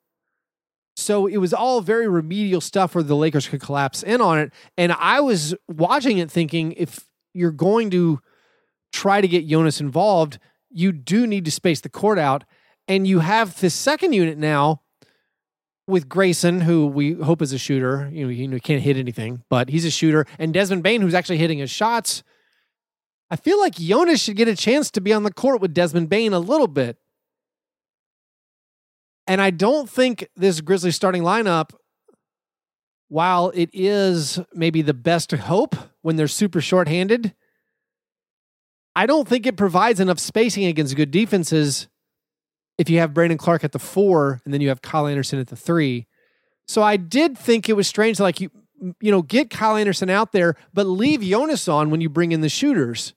So 0.97 1.27
it 1.27 1.39
was 1.39 1.53
all 1.53 1.81
very 1.81 2.09
remedial 2.09 2.61
stuff 2.61 2.95
where 2.95 3.05
the 3.05 3.17
Lakers 3.17 3.49
could 3.49 3.61
collapse 3.61 4.03
in 4.03 4.21
on 4.21 4.39
it. 4.39 4.53
And 4.77 4.93
I 4.93 5.21
was 5.21 5.55
watching 5.69 6.19
it 6.19 6.31
thinking 6.31 6.73
if 6.73 7.07
you're 7.33 7.51
going 7.51 7.91
to 7.91 8.21
try 8.93 9.21
to 9.21 9.29
get 9.29 9.47
Jonas 9.47 9.81
involved, 9.81 10.39
you 10.71 10.93
do 10.93 11.27
need 11.27 11.45
to 11.47 11.51
space 11.51 11.81
the 11.81 11.89
court 11.89 12.19
out. 12.19 12.45
And 12.87 13.07
you 13.07 13.21
have 13.21 13.61
the 13.61 13.71
second 13.71 14.13
unit 14.13 14.39
now 14.39 14.83
with 15.87 16.09
Grayson, 16.09 16.63
who 16.63 16.87
we 16.87 17.15
hope 17.15 17.43
is 17.43 17.53
a 17.53 17.59
shooter. 17.59 18.09
You 18.13 18.27
know, 18.27 18.31
he 18.31 18.61
can't 18.61 18.83
hit 18.83 18.97
anything, 18.97 19.43
but 19.51 19.69
he's 19.69 19.85
a 19.85 19.91
shooter. 19.91 20.27
And 20.39 20.55
Desmond 20.55 20.83
Bane, 20.83 21.01
who's 21.01 21.15
actually 21.15 21.39
hitting 21.39 21.59
his 21.59 21.71
shots. 21.71 22.23
I 23.31 23.37
feel 23.37 23.59
like 23.59 23.75
Jonas 23.75 24.23
should 24.23 24.37
get 24.37 24.49
a 24.49 24.55
chance 24.55 24.91
to 24.93 25.01
be 25.01 25.13
on 25.13 25.25
the 25.25 25.33
court 25.33 25.61
with 25.61 25.75
Desmond 25.75 26.09
Bane 26.09 26.33
a 26.33 26.39
little 26.39 26.69
bit. 26.69 26.99
And 29.27 29.41
I 29.41 29.51
don't 29.51 29.89
think 29.89 30.29
this 30.37 30.61
Grizzlies 30.61 30.97
starting 30.97 31.23
lineup, 31.23 31.71
while 33.09 33.51
it 33.55 33.71
is 33.73 34.41
maybe 34.53 34.83
the 34.83 34.95
best 34.95 35.31
hope 35.33 35.77
when 36.03 36.17
they're 36.17 36.29
super 36.29 36.61
shorthanded, 36.61 37.35
I 38.97 39.07
don't 39.07 39.27
think 39.27 39.47
it 39.47 39.57
provides 39.57 40.01
enough 40.01 40.19
spacing 40.19 40.65
against 40.65 40.97
good 40.97 41.11
defenses 41.11 41.89
if 42.79 42.91
you 42.91 42.99
have 42.99 43.15
Brandon 43.15 43.39
Clarke 43.39 43.65
at 43.65 43.73
the 43.73 43.79
four 43.79 44.41
and 44.45 44.53
then 44.53 44.61
you 44.61 44.69
have 44.69 44.83
Kyle 44.83 45.07
Anderson 45.07 45.39
at 45.39 45.49
the 45.49 45.57
three. 45.57 46.07
So 46.67 46.83
I 46.83 46.97
did 46.97 47.37
think 47.37 47.69
it 47.69 47.75
was 47.75 47.87
strange, 47.87 48.21
like 48.21 48.41
you, 48.41 48.51
you 49.01 49.11
know, 49.11 49.23
get 49.23 49.51
Kyle 49.51 49.77
Anderson 49.77 50.11
out 50.11 50.33
there, 50.33 50.57
but 50.73 50.87
leave 50.87 51.21
Jonas 51.21 51.69
on 51.69 51.91
when 51.91 52.01
you 52.01 52.09
bring 52.09 52.33
in 52.33 52.41
the 52.41 52.49
shooters. 52.49 53.15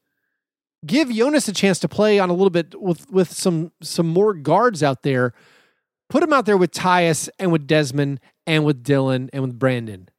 Give 0.86 1.10
Jonas 1.10 1.48
a 1.48 1.54
chance 1.54 1.80
to 1.80 1.88
play 1.88 2.20
on 2.20 2.30
a 2.30 2.34
little 2.34 2.52
bit 2.52 2.80
with 2.80 3.10
with 3.10 3.32
some 3.32 3.72
some 3.82 4.08
more 4.08 4.34
guards 4.34 4.84
out 4.84 5.04
there. 5.04 5.34
Put 6.10 6.24
him 6.24 6.34
out 6.34 6.46
there 6.46 6.58
with 6.58 6.72
Tyus 6.72 7.30
and 7.38 7.52
with 7.52 7.68
Desmond 7.68 8.20
and 8.46 8.64
with 8.64 8.84
Dylan 8.84 9.30
and 9.34 9.44
with 9.44 9.60
Brandon. 9.60 10.10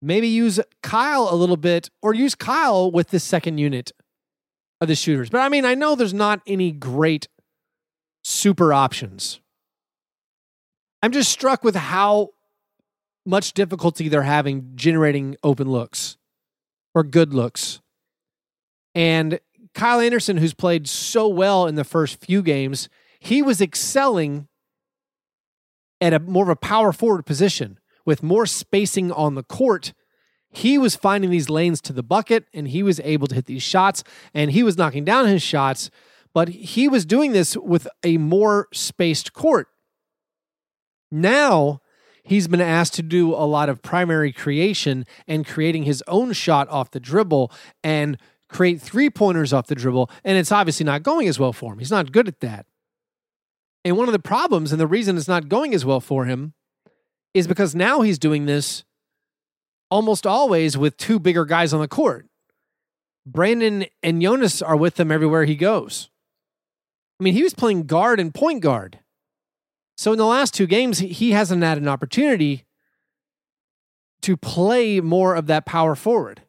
Maybe 0.00 0.28
use 0.28 0.60
Kyle 0.82 1.28
a 1.30 1.34
little 1.34 1.56
bit 1.56 1.90
or 2.02 2.14
use 2.14 2.34
Kyle 2.34 2.90
with 2.90 3.08
the 3.08 3.18
second 3.18 3.58
unit 3.58 3.92
of 4.80 4.88
the 4.88 4.94
shooters. 4.94 5.30
But 5.30 5.40
I 5.40 5.48
mean, 5.48 5.64
I 5.64 5.74
know 5.74 5.94
there's 5.94 6.14
not 6.14 6.40
any 6.46 6.70
great 6.70 7.28
super 8.22 8.72
options. 8.72 9.40
I'm 11.02 11.12
just 11.12 11.30
struck 11.30 11.64
with 11.64 11.76
how 11.76 12.30
much 13.24 13.52
difficulty 13.52 14.08
they're 14.08 14.22
having 14.22 14.72
generating 14.76 15.36
open 15.42 15.68
looks 15.70 16.16
or 16.94 17.02
good 17.02 17.34
looks. 17.34 17.80
And 18.94 19.40
Kyle 19.74 20.00
Anderson, 20.00 20.36
who's 20.36 20.54
played 20.54 20.88
so 20.88 21.28
well 21.28 21.66
in 21.66 21.74
the 21.74 21.84
first 21.84 22.20
few 22.20 22.42
games, 22.42 22.88
he 23.18 23.42
was 23.42 23.60
excelling 23.60 24.48
at 26.00 26.12
a 26.12 26.18
more 26.18 26.44
of 26.44 26.48
a 26.50 26.56
power 26.56 26.92
forward 26.92 27.24
position 27.24 27.78
with 28.04 28.22
more 28.22 28.46
spacing 28.46 29.10
on 29.10 29.34
the 29.34 29.42
court. 29.42 29.92
He 30.50 30.78
was 30.78 30.96
finding 30.96 31.30
these 31.30 31.50
lanes 31.50 31.80
to 31.82 31.92
the 31.92 32.02
bucket 32.02 32.46
and 32.54 32.68
he 32.68 32.82
was 32.82 33.00
able 33.00 33.26
to 33.28 33.34
hit 33.34 33.46
these 33.46 33.62
shots 33.62 34.04
and 34.32 34.50
he 34.50 34.62
was 34.62 34.78
knocking 34.78 35.04
down 35.04 35.26
his 35.26 35.42
shots 35.42 35.90
but 36.36 36.48
he 36.48 36.86
was 36.86 37.06
doing 37.06 37.32
this 37.32 37.56
with 37.56 37.88
a 38.02 38.18
more 38.18 38.68
spaced 38.70 39.32
court. 39.32 39.68
Now, 41.10 41.80
he's 42.22 42.46
been 42.46 42.60
asked 42.60 42.92
to 42.96 43.02
do 43.02 43.32
a 43.32 43.48
lot 43.48 43.70
of 43.70 43.80
primary 43.80 44.34
creation 44.34 45.06
and 45.26 45.46
creating 45.46 45.84
his 45.84 46.04
own 46.06 46.34
shot 46.34 46.68
off 46.68 46.90
the 46.90 47.00
dribble 47.00 47.50
and 47.82 48.18
create 48.50 48.82
three 48.82 49.08
pointers 49.08 49.54
off 49.54 49.66
the 49.68 49.74
dribble. 49.74 50.10
And 50.24 50.36
it's 50.36 50.52
obviously 50.52 50.84
not 50.84 51.02
going 51.02 51.26
as 51.26 51.38
well 51.38 51.54
for 51.54 51.72
him. 51.72 51.78
He's 51.78 51.90
not 51.90 52.12
good 52.12 52.28
at 52.28 52.40
that. 52.40 52.66
And 53.86 53.96
one 53.96 54.08
of 54.08 54.12
the 54.12 54.18
problems 54.18 54.72
and 54.72 54.80
the 54.80 54.86
reason 54.88 55.16
it's 55.16 55.28
not 55.28 55.48
going 55.48 55.72
as 55.72 55.84
well 55.84 56.00
for 56.00 56.24
him 56.24 56.54
is 57.34 57.46
because 57.46 57.72
now 57.72 58.00
he's 58.00 58.18
doing 58.18 58.44
this 58.44 58.82
almost 59.92 60.26
always 60.26 60.76
with 60.76 60.96
two 60.96 61.20
bigger 61.20 61.44
guys 61.44 61.72
on 61.72 61.78
the 61.78 61.86
court. 61.86 62.26
Brandon 63.24 63.86
and 64.02 64.20
Jonas 64.20 64.60
are 64.60 64.74
with 64.74 64.98
him 64.98 65.12
everywhere 65.12 65.44
he 65.44 65.54
goes. 65.54 66.10
I 67.20 67.22
mean, 67.22 67.34
he 67.34 67.44
was 67.44 67.54
playing 67.54 67.84
guard 67.84 68.18
and 68.18 68.34
point 68.34 68.60
guard. 68.60 68.98
So 69.96 70.10
in 70.10 70.18
the 70.18 70.26
last 70.26 70.52
two 70.52 70.66
games, 70.66 70.98
he 70.98 71.30
hasn't 71.30 71.62
had 71.62 71.78
an 71.78 71.86
opportunity 71.86 72.64
to 74.22 74.36
play 74.36 75.00
more 75.00 75.36
of 75.36 75.46
that 75.46 75.64
power 75.64 75.94
forward. 75.94 76.42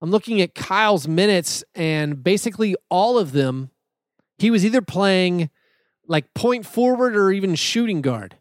I'm 0.00 0.12
looking 0.12 0.40
at 0.40 0.54
Kyle's 0.54 1.08
minutes, 1.08 1.64
and 1.74 2.22
basically 2.22 2.76
all 2.88 3.18
of 3.18 3.32
them, 3.32 3.70
he 4.38 4.52
was 4.52 4.64
either 4.64 4.82
playing 4.82 5.50
like 6.08 6.34
point 6.34 6.66
forward 6.66 7.16
or 7.16 7.30
even 7.30 7.54
shooting 7.54 8.00
guard. 8.00 8.36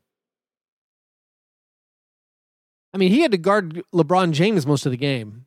I 2.93 2.97
mean, 2.97 3.12
he 3.12 3.21
had 3.21 3.31
to 3.31 3.38
guard 3.38 3.83
LeBron 3.93 4.31
James 4.31 4.65
most 4.65 4.86
of 4.86 4.91
the 4.91 4.97
game. 4.97 5.45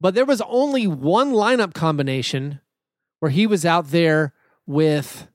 But 0.00 0.14
there 0.14 0.26
was 0.26 0.40
only 0.42 0.86
one 0.86 1.32
lineup 1.32 1.74
combination 1.74 2.60
where 3.18 3.30
he 3.32 3.46
was 3.46 3.64
out 3.64 3.90
there 3.90 4.32
with, 4.64 5.26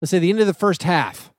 let's 0.00 0.10
say, 0.10 0.18
the 0.18 0.30
end 0.30 0.40
of 0.40 0.48
the 0.48 0.54
first 0.54 0.82
half, 0.82 1.32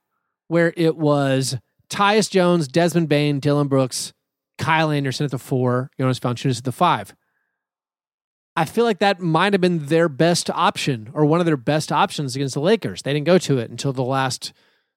where 0.48 0.72
it 0.76 0.96
was 0.96 1.58
Tyus 1.90 2.30
Jones, 2.30 2.68
Desmond 2.68 3.08
Bane, 3.08 3.38
Dillon 3.38 3.68
Brooks, 3.68 4.14
Kyle 4.56 4.90
Anderson 4.90 5.24
at 5.24 5.30
the 5.30 5.38
four, 5.38 5.90
Jonas 6.00 6.18
Valanciunas 6.18 6.58
at 6.58 6.64
the 6.64 6.72
five. 6.72 7.14
I 8.56 8.64
feel 8.64 8.84
like 8.84 9.00
that 9.00 9.20
might 9.20 9.52
have 9.52 9.60
been 9.60 9.86
their 9.86 10.08
best 10.08 10.48
option 10.48 11.10
or 11.12 11.26
one 11.26 11.40
of 11.40 11.46
their 11.46 11.58
best 11.58 11.92
options 11.92 12.34
against 12.34 12.54
the 12.54 12.60
Lakers. 12.60 13.02
They 13.02 13.12
didn't 13.12 13.26
go 13.26 13.36
to 13.38 13.58
it 13.58 13.70
until 13.70 13.92
the 13.92 14.02
last 14.02 14.54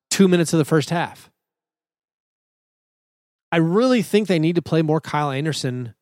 two 0.09 0.29
minutes 0.29 0.53
of 0.53 0.59
the 0.59 0.65
first 0.65 0.89
half. 0.89 1.29
I 3.51 3.57
really 3.57 4.01
think 4.01 4.27
they 4.27 4.39
need 4.39 4.55
to 4.55 4.61
play 4.61 4.81
more 4.81 5.01
Kyle 5.01 5.31
Anderson 5.31 5.93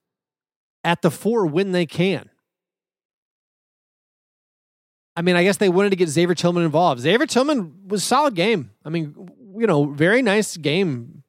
at 0.84 1.02
the 1.02 1.10
four 1.10 1.48
when 1.48 1.72
they 1.72 1.86
can. 1.86 2.30
I 5.16 5.24
mean, 5.24 5.36
I 5.36 5.44
guess 5.44 5.58
they 5.58 5.70
wanted 5.70 5.90
to 5.90 5.96
get 5.96 6.10
Xavier 6.10 6.36
Tillman 6.36 6.64
involved. 6.64 7.02
Xavier 7.02 7.26
Tillman 7.26 7.88
was 7.88 8.04
solid 8.04 8.36
game. 8.36 8.70
I 8.86 8.90
mean, 8.90 9.16
you 9.58 9.66
know, 9.66 9.86
very 9.86 10.22
nice 10.22 10.58
game 10.58 11.24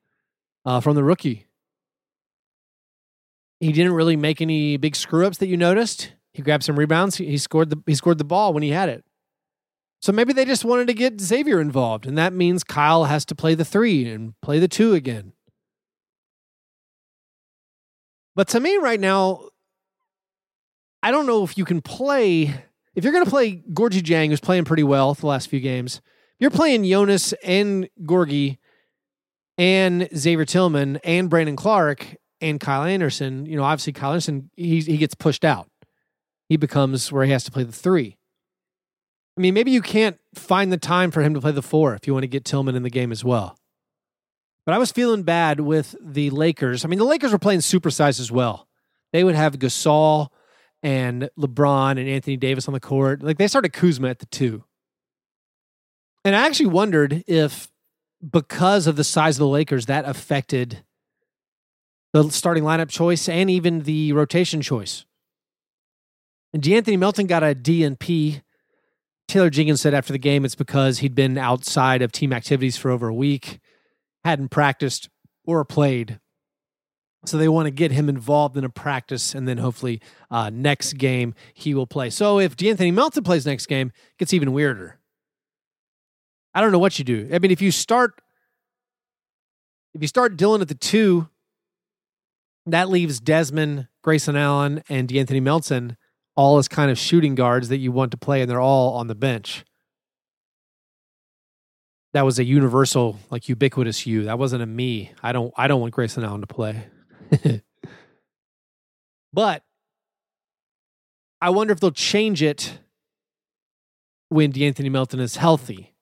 uh, 0.67 0.81
from 0.81 0.95
the 0.95 1.03
rookie. 1.03 1.47
He 3.61 3.73
didn't 3.73 3.95
really 3.95 4.17
make 4.17 4.43
any 4.43 4.77
big 4.77 4.95
screw 4.95 5.27
ups 5.27 5.39
that 5.39 5.47
you 5.47 5.57
noticed. 5.57 6.13
He 6.39 6.43
grabbed 6.43 6.63
some 6.63 6.79
rebounds. 6.79 7.17
He, 7.17 7.27
he 7.27 7.37
scored 7.37 7.69
the 7.69 7.83
he 7.85 7.97
scored 7.97 8.19
the 8.19 8.25
ball 8.25 8.55
when 8.55 8.63
he 8.63 8.69
had 8.69 8.89
it. 8.89 9.05
So 10.01 10.13
maybe 10.13 10.33
they 10.33 10.45
just 10.45 10.65
wanted 10.65 10.87
to 10.87 10.95
get 10.95 11.21
Xavier 11.21 11.61
involved, 11.61 12.07
and 12.07 12.17
that 12.17 12.33
means 12.33 12.63
Kyle 12.63 13.07
has 13.07 13.25
to 13.25 13.35
play 13.35 13.57
the 13.57 13.65
three 13.65 14.09
and 14.09 14.41
play 14.41 14.61
the 14.61 14.69
two 14.69 14.95
again. 14.95 15.33
But 18.37 18.47
to 18.51 18.61
me, 18.61 18.77
right 18.77 19.01
now, 19.01 19.49
I 21.03 21.11
don't 21.11 21.27
know 21.27 21.43
if 21.43 21.59
you 21.59 21.65
can 21.65 21.83
play. 21.83 22.55
If 22.95 23.03
you're 23.03 23.13
going 23.13 23.25
to 23.25 23.31
play 23.31 23.57
Gorgui 23.57 24.01
Dieng, 24.01 24.29
who's 24.29 24.39
playing 24.39 24.65
pretty 24.65 24.85
well 24.85 25.15
the 25.15 25.27
last 25.27 25.49
few 25.49 25.59
games, 25.59 26.01
you're 26.39 26.51
playing 26.53 26.85
Jonas 26.85 27.33
and 27.43 27.89
Gorgui 28.03 28.59
and 29.57 30.09
Xavier 30.17 30.45
Tillman 30.45 30.99
and 30.99 31.29
Brandon 31.29 31.57
Clarke 31.57 32.15
and 32.41 32.61
Kyle 32.61 32.85
Anderson. 32.85 33.45
You 33.45 33.57
know, 33.57 33.65
obviously 33.65 33.93
Kyle 33.93 34.11
Anderson 34.11 34.51
he 34.55 34.83
he 34.83 34.99
gets 34.99 35.17
pushed 35.17 35.45
out. 35.45 35.68
He 36.49 36.57
becomes 36.57 37.13
where 37.13 37.25
he 37.25 37.33
has 37.33 37.45
to 37.45 37.51
play 37.51 37.63
the 37.63 37.73
three. 37.73 38.17
I 39.37 39.41
mean, 39.41 39.55
maybe 39.55 39.71
you 39.71 39.83
can't 39.83 40.19
find 40.35 40.73
the 40.73 40.79
time 40.79 41.11
for 41.11 41.23
him 41.23 41.35
to 41.35 41.41
play 41.41 41.53
the 41.53 41.63
four 41.63 41.95
if 41.95 42.07
you 42.07 42.13
want 42.13 42.25
to 42.25 42.29
get 42.29 42.45
Tillman 42.45 42.75
in 42.75 42.83
the 42.83 42.91
game 42.91 43.13
as 43.13 43.25
well. 43.25 43.57
But 44.67 44.75
I 44.75 44.79
was 44.79 44.91
feeling 44.91 45.23
bad 45.23 45.61
with 45.61 45.95
the 46.01 46.31
Lakers. 46.31 46.85
I 46.85 46.89
mean, 46.89 46.99
the 46.99 47.05
Lakers 47.05 47.33
were 47.33 47.39
playing 47.39 47.61
supersize 47.61 48.21
as 48.21 48.33
well. 48.33 48.67
They 49.13 49.25
would 49.25 49.35
have 49.35 49.59
Gasol 49.59 50.29
and 50.83 51.31
LeBron 51.39 51.93
and 51.93 52.09
Anthony 52.09 52.37
Davis 52.37 52.69
on 52.69 52.75
the 52.75 52.81
court. 52.81 53.23
Like 53.23 53.39
they 53.39 53.49
started 53.49 53.73
Kuzma 53.73 54.09
at 54.09 54.19
the 54.19 54.27
two. 54.27 54.65
And 56.25 56.37
I 56.37 56.47
actually 56.47 56.67
wondered 56.67 57.25
if, 57.27 57.69
because 58.29 58.87
of 58.87 58.97
the 58.97 59.05
size 59.05 59.37
of 59.37 59.41
the 59.41 59.47
Lakers, 59.47 59.87
that 59.87 60.05
affected 60.05 60.83
the 62.13 62.29
starting 62.31 62.65
lineup 62.65 62.89
choice 62.89 63.29
and 63.29 63.49
even 63.49 63.81
the 63.85 64.13
rotation 64.13 64.61
choice. 64.61 65.05
And 66.53 66.63
De'Anthony 66.63 66.99
Melton 66.99 67.27
got 67.27 67.43
a 67.43 67.55
DNP 67.55 68.43
Taylor 69.29 69.51
Jenkins 69.51 69.83
said 69.83 69.93
after 69.93 70.13
the 70.13 70.19
game 70.19 70.45
it's 70.45 70.55
because 70.55 70.99
he'd 70.99 71.15
been 71.15 71.37
outside 71.37 72.01
of 72.01 72.11
team 72.11 72.33
activities 72.33 72.79
for 72.79 72.91
over 72.91 73.09
a 73.09 73.15
week, 73.15 73.61
hadn't 74.25 74.49
practiced 74.49 75.11
or 75.45 75.65
played. 75.67 76.19
So 77.27 77.37
they 77.37 77.49
want 77.49 77.67
to 77.67 77.71
get 77.71 77.91
him 77.91 78.09
involved 78.09 78.57
in 78.57 78.65
a 78.65 78.71
practice, 78.71 79.35
and 79.35 79.47
then 79.47 79.59
hopefully 79.59 80.01
uh, 80.31 80.51
next 80.51 80.95
game 80.95 81.35
he 81.53 81.75
will 81.75 81.87
play. 81.87 82.09
So 82.09 82.39
if 82.39 82.57
De'Anthony 82.57 82.95
Melton 82.95 83.23
plays 83.23 83.45
next 83.45 83.67
game, 83.67 83.89
it 83.89 84.19
gets 84.19 84.33
even 84.33 84.53
weirder. 84.53 84.99
I 86.55 86.63
don't 86.63 86.73
know 86.73 86.79
what 86.79 86.99
you 86.99 87.05
do. 87.05 87.29
I 87.31 87.39
mean, 87.39 87.51
if 87.51 87.61
you 87.61 87.71
start 87.71 88.21
if 89.95 90.01
you 90.01 90.09
start 90.09 90.37
Dillon 90.37 90.63
at 90.63 90.69
the 90.69 90.75
two, 90.75 91.29
that 92.67 92.89
leaves 92.89 93.21
Desmond, 93.21 93.89
Grayson 94.03 94.37
Allen, 94.37 94.83
and 94.89 95.09
De'Anthony 95.09 95.43
Melton 95.43 95.97
all 96.39 96.57
as 96.57 96.69
kind 96.69 96.89
of 96.89 96.97
shooting 96.97 97.35
guards 97.35 97.69
that 97.69 97.79
you 97.79 97.91
want 97.91 98.13
to 98.13 98.17
play, 98.17 98.41
and 98.41 98.49
they're 98.49 98.61
all 98.61 98.95
on 98.95 99.09
the 99.09 99.15
bench. 99.17 99.65
That 102.13 102.25
was 102.25 102.39
a 102.39 102.45
universal, 102.45 103.19
like 103.29 103.49
ubiquitous 103.49 104.07
you. 104.07 104.23
That 104.23 104.39
wasn't 104.39 104.63
a 104.63 104.67
me. 104.67 105.11
I 105.21 105.33
don't. 105.33 105.53
I 105.57 105.67
don't 105.67 105.81
want 105.81 105.93
Grayson 105.93 106.23
Allen 106.23 106.43
to 106.43 106.47
play. 106.47 106.87
but 109.33 109.65
I 111.41 111.51
wonder 111.51 111.73
if 111.73 111.81
they'll 111.81 111.91
change 111.91 112.41
it 112.41 112.79
when 114.29 114.53
De'Anthony 114.53 114.93
Melton 114.93 115.19
is 115.19 115.35
healthy. 115.35 115.93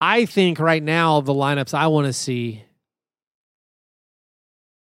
I 0.00 0.24
think 0.24 0.58
right 0.58 0.82
now 0.82 1.20
the 1.20 1.34
lineups 1.34 1.74
I 1.74 1.88
want 1.88 2.06
to 2.06 2.14
see. 2.14 2.64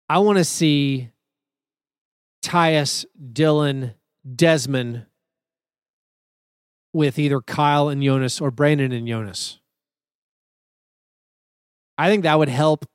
I 0.09 0.19
want 0.19 0.39
to 0.39 0.45
see 0.45 1.11
Tyus, 2.43 3.05
Dillon, 3.33 3.95
Desmond 4.35 5.07
with 6.93 7.19
either 7.19 7.41
Kyle 7.41 7.89
and 7.89 8.03
Jonas 8.03 8.41
or 8.41 8.51
Brandon 8.51 8.93
and 8.93 9.09
Jonas. 9.09 9.61
I 11.97 12.09
think 12.09 12.25
that 12.25 12.39
would 12.39 12.49
help 12.49 12.87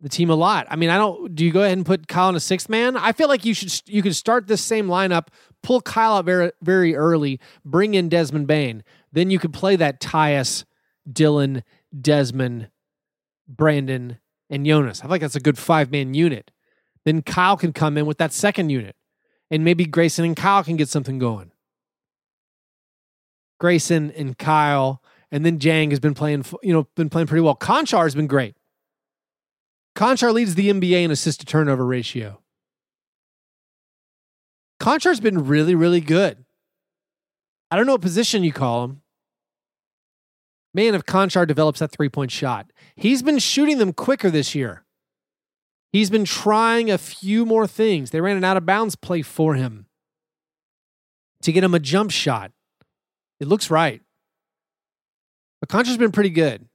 the 0.00 0.08
team 0.08 0.28
a 0.28 0.34
lot. 0.34 0.66
I 0.68 0.76
mean, 0.76 0.90
I 0.90 0.98
don't. 0.98 1.34
Do 1.34 1.44
you 1.44 1.52
go 1.52 1.62
ahead 1.62 1.76
and 1.76 1.86
put 1.86 2.08
Kyle 2.08 2.28
in 2.28 2.36
a 2.36 2.40
sixth 2.40 2.68
man? 2.68 2.96
I 2.96 3.12
feel 3.12 3.28
like 3.28 3.44
you 3.44 3.54
should. 3.54 3.72
You 3.86 4.02
could 4.02 4.16
start 4.16 4.46
this 4.46 4.60
same 4.60 4.88
lineup, 4.88 5.28
pull 5.62 5.80
Kyle 5.80 6.14
out 6.14 6.24
very 6.24 6.52
very 6.60 6.94
early, 6.94 7.40
bring 7.64 7.94
in 7.94 8.08
Desmond 8.08 8.46
Bane, 8.46 8.84
Then 9.12 9.30
you 9.30 9.38
could 9.38 9.52
play 9.52 9.76
that 9.76 10.00
Tyus, 10.00 10.64
Dillon, 11.10 11.62
Desmond, 11.98 12.68
Brandon, 13.48 14.18
and 14.50 14.66
Jonas. 14.66 15.00
I 15.00 15.02
feel 15.02 15.10
like 15.10 15.20
that's 15.22 15.36
a 15.36 15.40
good 15.40 15.58
five 15.58 15.90
man 15.90 16.14
unit. 16.14 16.50
Then 17.06 17.22
Kyle 17.22 17.56
can 17.56 17.72
come 17.72 17.96
in 17.96 18.04
with 18.04 18.18
that 18.18 18.32
second 18.32 18.70
unit, 18.70 18.96
and 19.48 19.64
maybe 19.64 19.86
Grayson 19.86 20.24
and 20.24 20.36
Kyle 20.36 20.64
can 20.64 20.76
get 20.76 20.88
something 20.88 21.20
going. 21.20 21.52
Grayson 23.60 24.10
and 24.10 24.36
Kyle, 24.36 25.00
and 25.30 25.46
then 25.46 25.56
Dieng 25.56 25.90
has 25.90 26.00
been 26.00 26.14
playing, 26.14 26.44
you 26.64 26.72
know, 26.72 26.88
been 26.96 27.08
playing 27.08 27.28
pretty 27.28 27.42
well. 27.42 27.54
Konchar 27.54 28.02
has 28.02 28.16
been 28.16 28.26
great. 28.26 28.56
Konchar 29.94 30.32
leads 30.32 30.56
the 30.56 30.68
NBA 30.68 31.04
in 31.04 31.12
assist 31.12 31.40
to 31.40 31.46
turnover 31.46 31.86
ratio. 31.86 32.40
Konchar's 34.80 35.20
been 35.20 35.46
really, 35.46 35.76
really 35.76 36.00
good. 36.00 36.44
I 37.70 37.76
don't 37.76 37.86
know 37.86 37.92
what 37.92 38.02
position 38.02 38.42
you 38.42 38.52
call 38.52 38.84
him. 38.84 39.02
Man, 40.74 40.96
if 40.96 41.04
Konchar 41.04 41.46
develops 41.46 41.78
that 41.78 41.92
three 41.92 42.08
point 42.08 42.32
shot, 42.32 42.72
he's 42.96 43.22
been 43.22 43.38
shooting 43.38 43.78
them 43.78 43.92
quicker 43.92 44.28
this 44.28 44.56
year. 44.56 44.82
He's 45.92 46.10
been 46.10 46.24
trying 46.24 46.90
a 46.90 46.98
few 46.98 47.46
more 47.46 47.66
things. 47.66 48.10
They 48.10 48.20
ran 48.20 48.36
an 48.36 48.44
out 48.44 48.56
of 48.56 48.66
bounds 48.66 48.96
play 48.96 49.22
for 49.22 49.54
him 49.54 49.86
to 51.42 51.52
get 51.52 51.64
him 51.64 51.74
a 51.74 51.78
jump 51.78 52.10
shot. 52.10 52.52
It 53.40 53.48
looks 53.48 53.70
right. 53.70 54.02
But 55.60 55.68
Konchar's 55.68 55.96
been 55.96 56.12
pretty 56.12 56.30
good. 56.30 56.68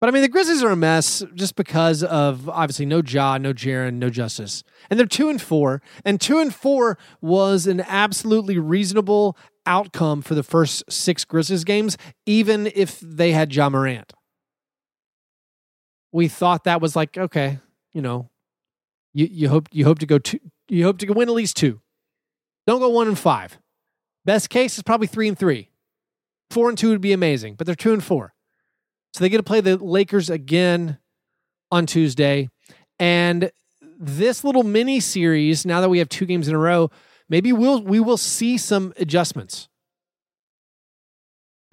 But 0.00 0.08
I 0.08 0.10
mean, 0.12 0.22
the 0.22 0.28
Grizzlies 0.28 0.62
are 0.62 0.70
a 0.70 0.76
mess 0.76 1.24
just 1.34 1.56
because 1.56 2.02
of 2.02 2.48
obviously 2.48 2.84
no 2.84 3.02
Ja, 3.04 3.38
no 3.38 3.54
Jaren, 3.54 3.94
no 3.94 4.10
Justice. 4.10 4.62
And 4.90 4.98
they're 4.98 5.06
two 5.06 5.30
and 5.30 5.40
four. 5.40 5.80
And 6.04 6.20
two 6.20 6.38
and 6.38 6.54
four 6.54 6.98
was 7.22 7.66
an 7.66 7.80
absolutely 7.80 8.58
reasonable 8.58 9.36
outcome 9.64 10.20
for 10.22 10.34
the 10.34 10.42
first 10.42 10.84
six 10.90 11.24
Grizzlies 11.24 11.64
games, 11.64 11.96
even 12.26 12.70
if 12.74 13.00
they 13.00 13.32
had 13.32 13.54
Ja 13.54 13.70
Morant 13.70 14.12
we 16.12 16.28
thought 16.28 16.64
that 16.64 16.80
was 16.80 16.96
like 16.96 17.16
okay, 17.16 17.58
you 17.92 18.02
know, 18.02 18.30
you 19.12 19.28
you 19.30 19.48
hope 19.48 19.68
you 19.72 19.84
hope 19.84 19.98
to 20.00 20.06
go 20.06 20.18
two, 20.18 20.40
you 20.68 20.84
hope 20.84 20.98
to 20.98 21.12
win 21.12 21.28
at 21.28 21.34
least 21.34 21.56
two. 21.56 21.80
Don't 22.66 22.80
go 22.80 22.88
one 22.88 23.08
and 23.08 23.18
five. 23.18 23.58
Best 24.24 24.50
case 24.50 24.76
is 24.76 24.82
probably 24.82 25.06
three 25.06 25.28
and 25.28 25.38
three. 25.38 25.70
Four 26.50 26.68
and 26.68 26.76
two 26.76 26.90
would 26.90 27.00
be 27.00 27.12
amazing, 27.12 27.54
but 27.54 27.66
they're 27.66 27.74
two 27.76 27.92
and 27.92 28.02
four. 28.02 28.34
So 29.14 29.22
they 29.22 29.28
get 29.28 29.38
to 29.38 29.42
play 29.42 29.60
the 29.60 29.76
Lakers 29.76 30.30
again 30.30 30.98
on 31.70 31.86
Tuesday. 31.86 32.48
And 32.98 33.50
this 33.98 34.44
little 34.44 34.62
mini 34.62 35.00
series, 35.00 35.64
now 35.64 35.80
that 35.80 35.88
we 35.88 35.98
have 35.98 36.08
two 36.08 36.26
games 36.26 36.48
in 36.48 36.54
a 36.54 36.58
row, 36.58 36.90
maybe 37.28 37.52
we'll 37.52 37.82
we 37.82 38.00
will 38.00 38.16
see 38.16 38.58
some 38.58 38.92
adjustments 38.96 39.68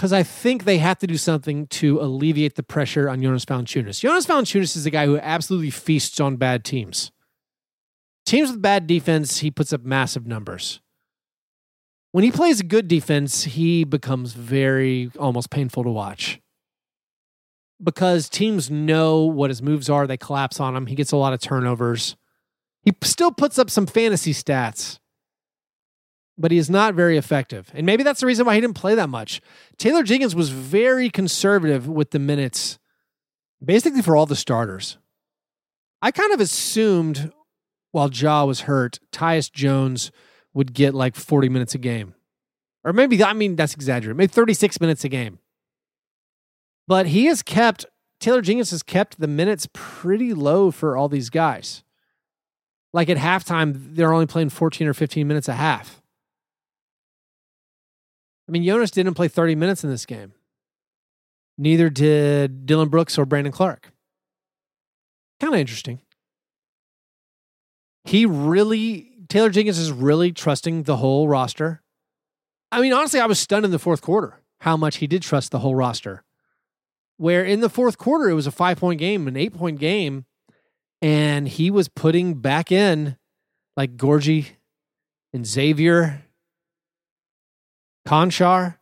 because 0.03 0.11
I 0.11 0.23
think 0.23 0.65
they 0.65 0.79
have 0.79 0.99
to 0.99 1.07
do 1.07 1.15
something 1.15 1.65
to 1.67 2.01
alleviate 2.01 2.55
the 2.55 2.61
pressure 2.61 3.09
on 3.09 3.21
Jonas 3.21 3.45
Valanciunas. 3.45 4.01
Jonas 4.01 4.25
Valanciunas 4.25 4.75
is 4.75 4.85
a 4.85 4.89
guy 4.89 5.05
who 5.05 5.17
absolutely 5.17 5.69
feasts 5.69 6.19
on 6.19 6.35
bad 6.35 6.65
teams. 6.65 7.13
Teams 8.25 8.51
with 8.51 8.61
bad 8.61 8.85
defense, 8.85 9.37
he 9.37 9.49
puts 9.49 9.71
up 9.71 9.85
massive 9.85 10.27
numbers. 10.27 10.81
When 12.11 12.25
he 12.25 12.31
plays 12.31 12.59
a 12.59 12.65
good 12.65 12.89
defense, 12.89 13.45
he 13.45 13.85
becomes 13.85 14.33
very 14.33 15.09
almost 15.17 15.49
painful 15.49 15.85
to 15.85 15.89
watch 15.89 16.41
because 17.81 18.27
teams 18.27 18.69
know 18.69 19.21
what 19.21 19.51
his 19.51 19.61
moves 19.61 19.89
are. 19.89 20.05
They 20.05 20.17
collapse 20.17 20.59
on 20.59 20.75
him. 20.75 20.87
He 20.87 20.95
gets 20.95 21.13
a 21.13 21.17
lot 21.17 21.31
of 21.31 21.39
turnovers. 21.39 22.17
He 22.81 22.91
still 23.03 23.31
puts 23.31 23.57
up 23.57 23.69
some 23.69 23.85
fantasy 23.85 24.33
stats, 24.33 24.99
but 26.37 26.51
he 26.51 26.57
is 26.57 26.69
not 26.69 26.95
very 26.95 27.17
effective. 27.17 27.71
And 27.73 27.85
maybe 27.85 28.03
that's 28.03 28.19
the 28.19 28.25
reason 28.25 28.45
why 28.45 28.55
he 28.55 28.61
didn't 28.61 28.75
play 28.75 28.95
that 28.95 29.09
much. 29.09 29.41
Taylor 29.77 30.03
Jenkins 30.03 30.35
was 30.35 30.49
very 30.49 31.09
conservative 31.09 31.87
with 31.87 32.11
the 32.11 32.19
minutes, 32.19 32.79
basically 33.63 34.01
for 34.01 34.15
all 34.15 34.25
the 34.25 34.35
starters. 34.35 34.97
I 36.01 36.11
kind 36.11 36.33
of 36.33 36.39
assumed 36.41 37.31
while 37.93 38.09
Ja 38.09 38.43
was 38.43 38.61
hurt, 38.61 38.99
Tyus 39.11 39.51
Jones 39.51 40.11
would 40.53 40.73
get 40.73 40.93
like 40.93 41.15
40 41.15 41.47
minutes 41.47 41.75
a 41.75 41.77
game. 41.77 42.15
Or 42.83 42.91
maybe, 42.91 43.23
I 43.23 43.33
mean, 43.33 43.55
that's 43.55 43.73
exaggerated. 43.75 44.17
Maybe 44.17 44.27
36 44.27 44.81
minutes 44.81 45.05
a 45.05 45.09
game. 45.09 45.39
But 46.87 47.07
he 47.07 47.25
has 47.25 47.41
kept, 47.41 47.85
Taylor 48.19 48.41
Jenkins 48.41 48.71
has 48.71 48.83
kept 48.83 49.19
the 49.19 49.27
minutes 49.27 49.69
pretty 49.71 50.33
low 50.33 50.71
for 50.71 50.97
all 50.97 51.07
these 51.07 51.29
guys. 51.29 51.83
Like 52.91 53.09
at 53.09 53.17
halftime, 53.17 53.95
they're 53.95 54.13
only 54.13 54.25
playing 54.25 54.49
14 54.49 54.87
or 54.87 54.93
15 54.93 55.27
minutes 55.27 55.47
a 55.47 55.53
half. 55.53 56.01
I 58.47 58.51
mean, 58.51 58.63
Jonas 58.63 58.91
didn't 58.91 59.13
play 59.13 59.27
30 59.27 59.55
minutes 59.55 59.83
in 59.83 59.89
this 59.89 60.05
game. 60.05 60.33
Neither 61.57 61.89
did 61.89 62.65
Dillon 62.65 62.89
Brooks 62.89 63.17
or 63.17 63.25
Brandon 63.25 63.53
Clarke. 63.53 63.91
Kind 65.39 65.53
of 65.53 65.59
interesting. 65.59 66.01
He 68.05 68.25
really 68.25 69.11
Taylor 69.29 69.49
Jenkins 69.49 69.77
is 69.77 69.91
really 69.91 70.31
trusting 70.31 70.83
the 70.83 70.97
whole 70.97 71.27
roster. 71.27 71.81
I 72.71 72.81
mean, 72.81 72.93
honestly, 72.93 73.19
I 73.19 73.25
was 73.25 73.39
stunned 73.39 73.65
in 73.65 73.71
the 73.71 73.79
fourth 73.79 74.01
quarter 74.01 74.39
how 74.59 74.77
much 74.77 74.97
he 74.97 75.07
did 75.07 75.21
trust 75.21 75.51
the 75.51 75.59
whole 75.59 75.75
roster. 75.75 76.23
Where 77.17 77.43
in 77.43 77.59
the 77.59 77.69
fourth 77.69 77.97
quarter, 77.97 78.29
it 78.29 78.33
was 78.33 78.47
a 78.47 78.51
five 78.51 78.79
point 78.79 78.99
game, 78.99 79.27
an 79.27 79.37
eight 79.37 79.53
point 79.53 79.79
game, 79.79 80.25
and 81.01 81.47
he 81.47 81.69
was 81.69 81.87
putting 81.87 82.35
back 82.35 82.71
in 82.71 83.17
like 83.75 83.97
Gorgui 83.97 84.47
and 85.33 85.45
Xavier, 85.45 86.23
Konchar. 88.07 88.75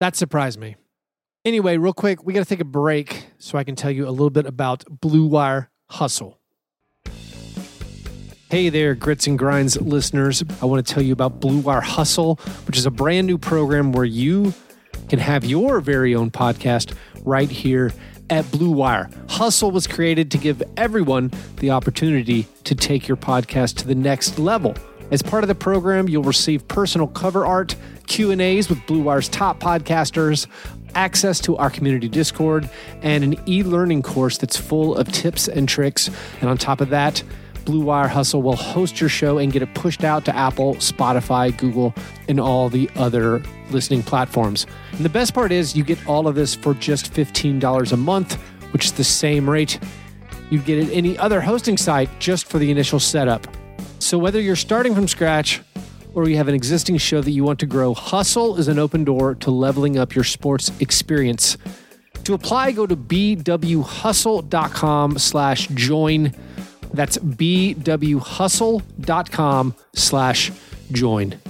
That 0.00 0.16
surprised 0.16 0.58
me. 0.58 0.76
Anyway, 1.44 1.76
real 1.76 1.92
quick, 1.92 2.24
we 2.24 2.32
got 2.32 2.40
to 2.40 2.48
take 2.48 2.60
a 2.60 2.64
break 2.64 3.26
so 3.38 3.58
I 3.58 3.64
can 3.64 3.76
tell 3.76 3.90
you 3.90 4.08
a 4.08 4.10
little 4.10 4.30
bit 4.30 4.46
about 4.46 4.84
Blue 4.88 5.26
Wire 5.26 5.70
Hustle. 5.90 6.38
Hey 8.50 8.68
there, 8.68 8.94
Grits 8.94 9.26
and 9.26 9.38
Grinds 9.38 9.80
listeners. 9.80 10.42
I 10.62 10.66
want 10.66 10.86
to 10.86 10.94
tell 10.94 11.02
you 11.02 11.12
about 11.12 11.40
Blue 11.40 11.58
Wire 11.58 11.80
Hustle, 11.80 12.36
which 12.66 12.78
is 12.78 12.86
a 12.86 12.90
brand 12.90 13.26
new 13.26 13.36
program 13.36 13.92
where 13.92 14.04
you 14.04 14.54
can 15.08 15.18
have 15.18 15.44
your 15.44 15.80
very 15.80 16.14
own 16.14 16.30
podcast 16.30 16.96
right 17.24 17.50
here 17.50 17.92
at 18.30 18.50
Blue 18.50 18.70
Wire. 18.70 19.10
Hustle 19.28 19.70
was 19.70 19.86
created 19.86 20.30
to 20.30 20.38
give 20.38 20.62
everyone 20.76 21.30
the 21.56 21.70
opportunity 21.70 22.46
to 22.64 22.74
take 22.74 23.08
your 23.08 23.16
podcast 23.16 23.76
to 23.78 23.86
the 23.86 23.94
next 23.94 24.38
level. 24.38 24.74
As 25.14 25.22
part 25.22 25.44
of 25.44 25.48
the 25.48 25.54
program, 25.54 26.08
you'll 26.08 26.24
receive 26.24 26.66
personal 26.66 27.06
cover 27.06 27.46
art, 27.46 27.76
Q&As 28.08 28.68
with 28.68 28.84
Blue 28.84 29.00
Wire's 29.00 29.28
top 29.28 29.60
podcasters, 29.60 30.48
access 30.96 31.38
to 31.42 31.56
our 31.56 31.70
community 31.70 32.08
Discord, 32.08 32.68
and 33.00 33.22
an 33.22 33.36
e-learning 33.46 34.02
course 34.02 34.38
that's 34.38 34.56
full 34.56 34.96
of 34.96 35.06
tips 35.12 35.46
and 35.46 35.68
tricks. 35.68 36.10
And 36.40 36.50
on 36.50 36.58
top 36.58 36.80
of 36.80 36.88
that, 36.88 37.22
Blue 37.64 37.80
Wire 37.80 38.08
Hustle 38.08 38.42
will 38.42 38.56
host 38.56 39.00
your 39.00 39.08
show 39.08 39.38
and 39.38 39.52
get 39.52 39.62
it 39.62 39.72
pushed 39.76 40.02
out 40.02 40.24
to 40.24 40.34
Apple, 40.34 40.74
Spotify, 40.78 41.56
Google, 41.56 41.94
and 42.26 42.40
all 42.40 42.68
the 42.68 42.90
other 42.96 43.40
listening 43.70 44.02
platforms. 44.02 44.66
And 44.90 45.04
the 45.04 45.10
best 45.10 45.32
part 45.32 45.52
is 45.52 45.76
you 45.76 45.84
get 45.84 46.04
all 46.08 46.26
of 46.26 46.34
this 46.34 46.56
for 46.56 46.74
just 46.74 47.12
$15 47.12 47.92
a 47.92 47.96
month, 47.96 48.34
which 48.72 48.86
is 48.86 48.92
the 48.94 49.04
same 49.04 49.48
rate 49.48 49.78
you'd 50.50 50.64
get 50.64 50.84
at 50.84 50.92
any 50.92 51.16
other 51.18 51.40
hosting 51.40 51.76
site 51.76 52.10
just 52.18 52.46
for 52.46 52.58
the 52.58 52.72
initial 52.72 52.98
setup. 52.98 53.46
So 54.04 54.18
whether 54.18 54.38
you're 54.38 54.54
starting 54.54 54.94
from 54.94 55.08
scratch 55.08 55.62
or 56.12 56.28
you 56.28 56.36
have 56.36 56.46
an 56.46 56.54
existing 56.54 56.98
show 56.98 57.22
that 57.22 57.30
you 57.30 57.42
want 57.42 57.58
to 57.60 57.66
grow, 57.66 57.94
Hustle 57.94 58.58
is 58.58 58.68
an 58.68 58.78
open 58.78 59.02
door 59.02 59.34
to 59.36 59.50
leveling 59.50 59.96
up 59.96 60.14
your 60.14 60.24
sports 60.24 60.70
experience. 60.78 61.56
To 62.24 62.34
apply, 62.34 62.72
go 62.72 62.86
to 62.86 62.94
bwhustle.com 62.94 65.18
slash 65.18 65.68
join. 65.68 66.34
That's 66.92 67.16
bwhustle.com 67.16 69.74
slash 69.94 70.52
join. 70.92 71.40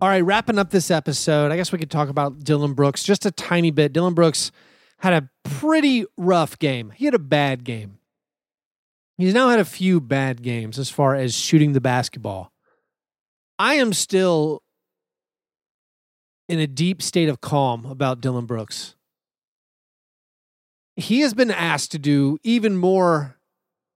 All 0.00 0.08
right, 0.08 0.24
wrapping 0.24 0.60
up 0.60 0.70
this 0.70 0.92
episode, 0.92 1.50
I 1.50 1.56
guess 1.56 1.72
we 1.72 1.78
could 1.78 1.90
talk 1.90 2.08
about 2.08 2.44
Dillon 2.44 2.74
Brooks 2.74 3.02
just 3.02 3.26
a 3.26 3.32
tiny 3.32 3.72
bit. 3.72 3.92
Dillon 3.92 4.14
Brooks 4.14 4.52
had 4.98 5.14
a 5.14 5.28
pretty 5.42 6.06
rough 6.16 6.60
game. 6.60 6.92
He 6.94 7.06
had 7.06 7.14
a 7.14 7.18
bad 7.18 7.64
game. 7.64 7.98
He's 9.16 9.34
now 9.34 9.48
had 9.48 9.60
a 9.60 9.64
few 9.64 10.00
bad 10.00 10.42
games 10.42 10.78
as 10.78 10.90
far 10.90 11.14
as 11.14 11.36
shooting 11.36 11.72
the 11.72 11.80
basketball. 11.80 12.52
I 13.58 13.74
am 13.74 13.92
still 13.92 14.62
in 16.48 16.58
a 16.58 16.66
deep 16.66 17.00
state 17.00 17.28
of 17.28 17.40
calm 17.40 17.86
about 17.86 18.20
Dillon 18.20 18.46
Brooks. 18.46 18.96
He 20.96 21.20
has 21.20 21.34
been 21.34 21.50
asked 21.50 21.92
to 21.92 21.98
do 21.98 22.38
even 22.42 22.76
more 22.76 23.36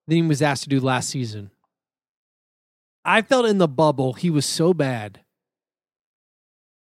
than 0.06 0.16
he 0.16 0.22
was 0.22 0.42
asked 0.42 0.62
to 0.64 0.68
do 0.68 0.80
last 0.80 1.10
season. 1.10 1.50
I 3.04 3.22
felt 3.22 3.46
in 3.46 3.58
the 3.58 3.68
bubble 3.68 4.12
he 4.14 4.30
was 4.30 4.46
so 4.46 4.72
bad 4.72 5.20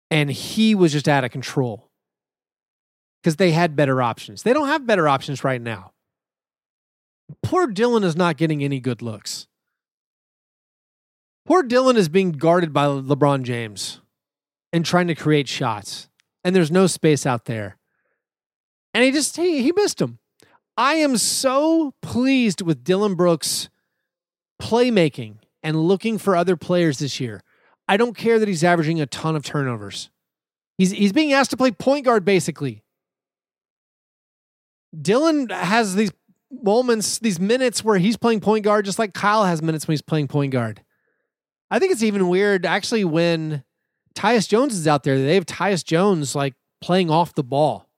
and 0.09 0.29
he 0.29 0.75
was 0.75 0.91
just 0.91 1.07
out 1.07 1.23
of 1.23 1.31
control 1.31 1.89
because 3.21 3.35
they 3.37 3.51
had 3.51 3.75
better 3.75 4.01
options. 4.01 4.43
They 4.43 4.53
don't 4.53 4.67
have 4.67 4.87
better 4.87 5.07
options 5.07 5.43
right 5.43 5.61
now. 5.61 5.91
Poor 7.43 7.67
Dillon 7.67 8.03
is 8.03 8.15
not 8.15 8.37
getting 8.37 8.63
any 8.63 8.79
good 8.79 9.01
looks. 9.01 9.47
Poor 11.45 11.63
Dillon 11.63 11.95
is 11.95 12.09
being 12.09 12.33
guarded 12.33 12.73
by 12.73 12.85
LeBron 12.85 13.43
James 13.43 14.01
and 14.73 14.85
trying 14.85 15.07
to 15.07 15.15
create 15.15 15.47
shots, 15.47 16.09
and 16.43 16.55
there's 16.55 16.71
no 16.71 16.87
space 16.87 17.25
out 17.25 17.45
there. 17.45 17.77
And 18.93 19.03
he 19.03 19.11
just 19.11 19.37
he, 19.37 19.61
he 19.63 19.71
missed 19.71 20.01
him. 20.01 20.19
I 20.75 20.95
am 20.95 21.17
so 21.17 21.93
pleased 22.01 22.61
with 22.61 22.83
Dillon 22.83 23.15
Brooks 23.15 23.69
playmaking 24.61 25.37
and 25.63 25.83
looking 25.83 26.17
for 26.17 26.35
other 26.35 26.55
players 26.55 26.99
this 26.99 27.19
year. 27.19 27.43
I 27.87 27.97
don't 27.97 28.15
care 28.15 28.39
that 28.39 28.47
he's 28.47 28.63
averaging 28.63 28.99
a 28.99 29.05
ton 29.05 29.35
of 29.35 29.43
turnovers. 29.43 30.09
He's 30.77 30.91
he's 30.91 31.13
being 31.13 31.33
asked 31.33 31.51
to 31.51 31.57
play 31.57 31.71
point 31.71 32.05
guard 32.05 32.25
basically. 32.25 32.83
Dillon 34.99 35.49
has 35.49 35.95
these 35.95 36.11
moments, 36.51 37.19
these 37.19 37.39
minutes 37.39 37.83
where 37.83 37.97
he's 37.97 38.17
playing 38.17 38.39
point 38.39 38.63
guard, 38.63 38.86
just 38.86 38.99
like 38.99 39.13
Kyle 39.13 39.45
has 39.45 39.62
minutes 39.62 39.88
when 39.88 39.93
he's 39.93 40.01
playing 40.01 40.27
point 40.27 40.51
guard. 40.51 40.83
I 41.69 41.79
think 41.79 41.91
it's 41.91 42.03
even 42.03 42.29
weird 42.29 42.65
actually 42.65 43.03
when 43.03 43.63
Tyus 44.15 44.47
Jones 44.47 44.73
is 44.75 44.88
out 44.88 45.03
there. 45.03 45.17
They 45.17 45.36
have 45.36 45.45
Tyus 45.45 45.83
Jones 45.83 46.36
like 46.36 46.55
playing 46.81 47.10
off 47.10 47.36
the 47.36 47.43
ball. 47.43 47.89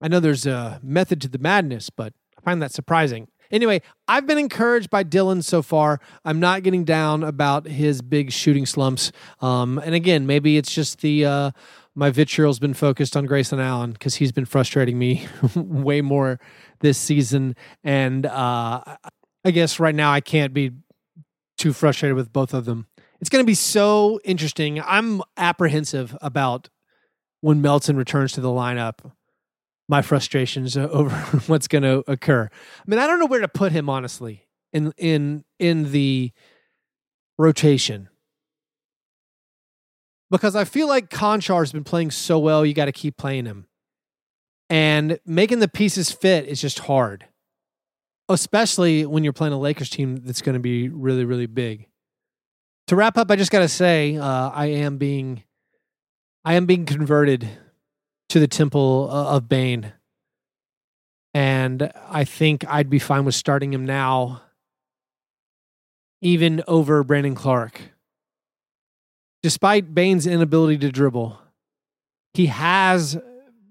I 0.00 0.08
know 0.08 0.20
there's 0.20 0.46
a 0.46 0.80
method 0.82 1.20
to 1.22 1.28
the 1.28 1.38
madness, 1.38 1.90
but 1.90 2.12
I 2.36 2.40
find 2.42 2.60
that 2.62 2.72
surprising. 2.72 3.28
Anyway, 3.50 3.82
I've 4.08 4.26
been 4.26 4.38
encouraged 4.38 4.90
by 4.90 5.02
Dillon 5.02 5.42
so 5.42 5.62
far. 5.62 6.00
I'm 6.24 6.40
not 6.40 6.62
getting 6.62 6.84
down 6.84 7.22
about 7.22 7.66
his 7.66 8.02
big 8.02 8.32
shooting 8.32 8.66
slumps. 8.66 9.12
Um, 9.40 9.78
and 9.78 9.94
again, 9.94 10.26
maybe 10.26 10.56
it's 10.56 10.74
just 10.74 11.00
the 11.00 11.24
uh, 11.24 11.50
my 11.94 12.10
vitriol's 12.10 12.58
been 12.58 12.74
focused 12.74 13.16
on 13.16 13.26
Grayson 13.26 13.60
Allen 13.60 13.92
because 13.92 14.16
he's 14.16 14.32
been 14.32 14.44
frustrating 14.44 14.98
me 14.98 15.26
way 15.54 16.00
more 16.00 16.40
this 16.80 16.98
season. 16.98 17.54
And 17.82 18.26
uh, 18.26 18.82
I 19.44 19.50
guess 19.50 19.78
right 19.78 19.94
now 19.94 20.12
I 20.12 20.20
can't 20.20 20.52
be 20.52 20.72
too 21.56 21.72
frustrated 21.72 22.16
with 22.16 22.32
both 22.32 22.52
of 22.52 22.64
them. 22.64 22.86
It's 23.20 23.30
going 23.30 23.42
to 23.42 23.46
be 23.46 23.54
so 23.54 24.20
interesting. 24.24 24.80
I'm 24.82 25.22
apprehensive 25.36 26.16
about 26.20 26.68
when 27.40 27.62
Melton 27.62 27.96
returns 27.96 28.32
to 28.32 28.40
the 28.40 28.48
lineup. 28.48 29.12
My 29.88 30.02
frustrations 30.02 30.76
over 30.78 31.14
what's 31.46 31.68
going 31.68 31.82
to 31.82 32.02
occur. 32.10 32.48
I 32.52 32.82
mean, 32.86 32.98
I 32.98 33.06
don't 33.06 33.18
know 33.18 33.26
where 33.26 33.40
to 33.40 33.48
put 33.48 33.72
him 33.72 33.88
honestly 33.88 34.46
in 34.72 34.92
in 34.96 35.44
in 35.58 35.92
the 35.92 36.32
rotation 37.38 38.08
because 40.30 40.56
I 40.56 40.64
feel 40.64 40.88
like 40.88 41.10
Konchar's 41.10 41.72
been 41.72 41.84
playing 41.84 42.10
so 42.10 42.38
well. 42.38 42.64
You 42.64 42.74
got 42.74 42.86
to 42.86 42.92
keep 42.92 43.16
playing 43.16 43.46
him 43.46 43.66
and 44.70 45.18
making 45.26 45.58
the 45.58 45.68
pieces 45.68 46.10
fit 46.10 46.46
is 46.46 46.60
just 46.60 46.80
hard, 46.80 47.26
especially 48.28 49.06
when 49.06 49.24
you're 49.24 49.32
playing 49.32 49.52
a 49.52 49.58
Lakers 49.58 49.90
team 49.90 50.16
that's 50.24 50.42
going 50.42 50.54
to 50.54 50.60
be 50.60 50.88
really, 50.88 51.24
really 51.24 51.46
big. 51.46 51.86
To 52.88 52.96
wrap 52.96 53.16
up, 53.16 53.30
I 53.30 53.36
just 53.36 53.50
got 53.50 53.60
to 53.60 53.68
say 53.68 54.16
uh, 54.16 54.50
I 54.50 54.66
am 54.66 54.98
being, 54.98 55.44
I 56.44 56.54
am 56.54 56.66
being 56.66 56.86
converted 56.86 57.48
to 58.30 58.40
the 58.40 58.48
temple 58.48 59.08
uh, 59.10 59.36
of 59.36 59.48
Bane, 59.48 59.92
and 61.32 61.90
I 62.08 62.24
think 62.24 62.64
I'd 62.68 62.90
be 62.90 62.98
fine 62.98 63.24
with 63.24 63.34
starting 63.34 63.72
him 63.72 63.86
now, 63.86 64.42
even 66.20 66.62
over 66.66 67.04
Brandon 67.04 67.34
Clarke. 67.34 67.93
Despite 69.44 69.94
Bane's 69.94 70.26
inability 70.26 70.78
to 70.78 70.90
dribble, 70.90 71.38
he 72.32 72.46
has 72.46 73.18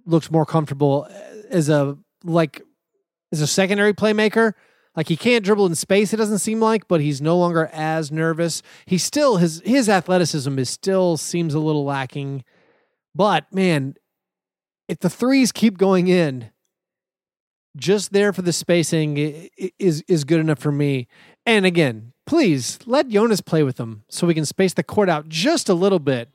looked 0.06 0.32
more 0.32 0.46
comfortable 0.46 1.08
as 1.50 1.68
a 1.68 1.98
like 2.24 2.62
as 3.32 3.42
a 3.42 3.48
secondary 3.48 3.92
playmaker. 3.92 4.54
Like 4.96 5.08
he 5.08 5.18
can't 5.18 5.44
dribble 5.44 5.66
in 5.66 5.74
space, 5.74 6.14
it 6.14 6.18
doesn't 6.18 6.38
seem 6.38 6.60
like, 6.60 6.88
but 6.88 7.02
he's 7.02 7.24
no 7.24 7.40
longer 7.40 7.72
as 7.74 8.12
nervous. 8.12 8.62
He 8.86 9.00
still 9.00 9.38
his 9.38 9.64
his 9.66 9.90
athleticism 9.90 10.60
is 10.60 10.70
still 10.70 11.18
seems 11.18 11.56
a 11.56 11.60
little 11.60 11.84
lacking. 11.84 12.44
But 13.16 13.52
man, 13.52 13.96
if 14.88 15.00
the 15.00 15.10
threes 15.10 15.52
keep 15.52 15.80
going 15.80 16.08
in, 16.08 16.52
just 17.76 18.14
there 18.14 18.32
for 18.32 18.44
the 18.44 18.54
spacing 18.54 19.18
is 19.80 20.04
is 20.08 20.24
good 20.24 20.40
enough 20.40 20.60
for 20.60 20.72
me. 20.72 21.08
And 21.48 21.66
again, 21.66 22.13
please 22.26 22.80
let 22.86 23.10
Jonas 23.10 23.42
play 23.42 23.64
with 23.64 23.78
them 23.78 24.04
so 24.10 24.28
we 24.28 24.34
can 24.34 24.46
space 24.46 24.74
the 24.74 24.84
court 24.84 25.10
out 25.10 25.30
just 25.30 25.70
a 25.70 25.74
little 25.74 26.00
bit 26.00 26.30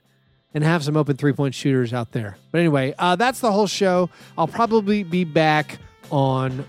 and 0.54 0.64
have 0.64 0.82
some 0.82 0.96
open 0.96 1.16
three 1.16 1.32
point 1.32 1.54
shooters 1.54 1.92
out 1.92 2.12
there. 2.12 2.36
But 2.50 2.58
anyway, 2.58 2.94
uh, 2.98 3.16
that's 3.16 3.40
the 3.40 3.52
whole 3.52 3.66
show. 3.66 4.10
I'll 4.36 4.48
probably 4.48 5.02
be 5.02 5.24
back 5.24 5.78
on 6.10 6.64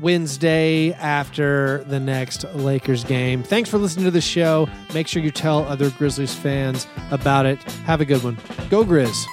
Wednesday 0.00 0.92
after 0.92 1.84
the 1.84 1.98
next 1.98 2.44
Lakers 2.54 3.02
game. 3.04 3.42
Thanks 3.42 3.68
for 3.68 3.78
listening 3.78 4.04
to 4.04 4.10
the 4.10 4.20
show. 4.20 4.68
Make 4.92 5.08
sure 5.08 5.22
you 5.22 5.32
tell 5.32 5.64
other 5.64 5.90
Grizzlies 5.90 6.34
fans 6.34 6.86
about 7.10 7.46
it. 7.46 7.62
Have 7.84 8.00
a 8.00 8.04
good 8.04 8.22
one. 8.22 8.38
Go 8.70 8.84
Grizz. 8.84 9.24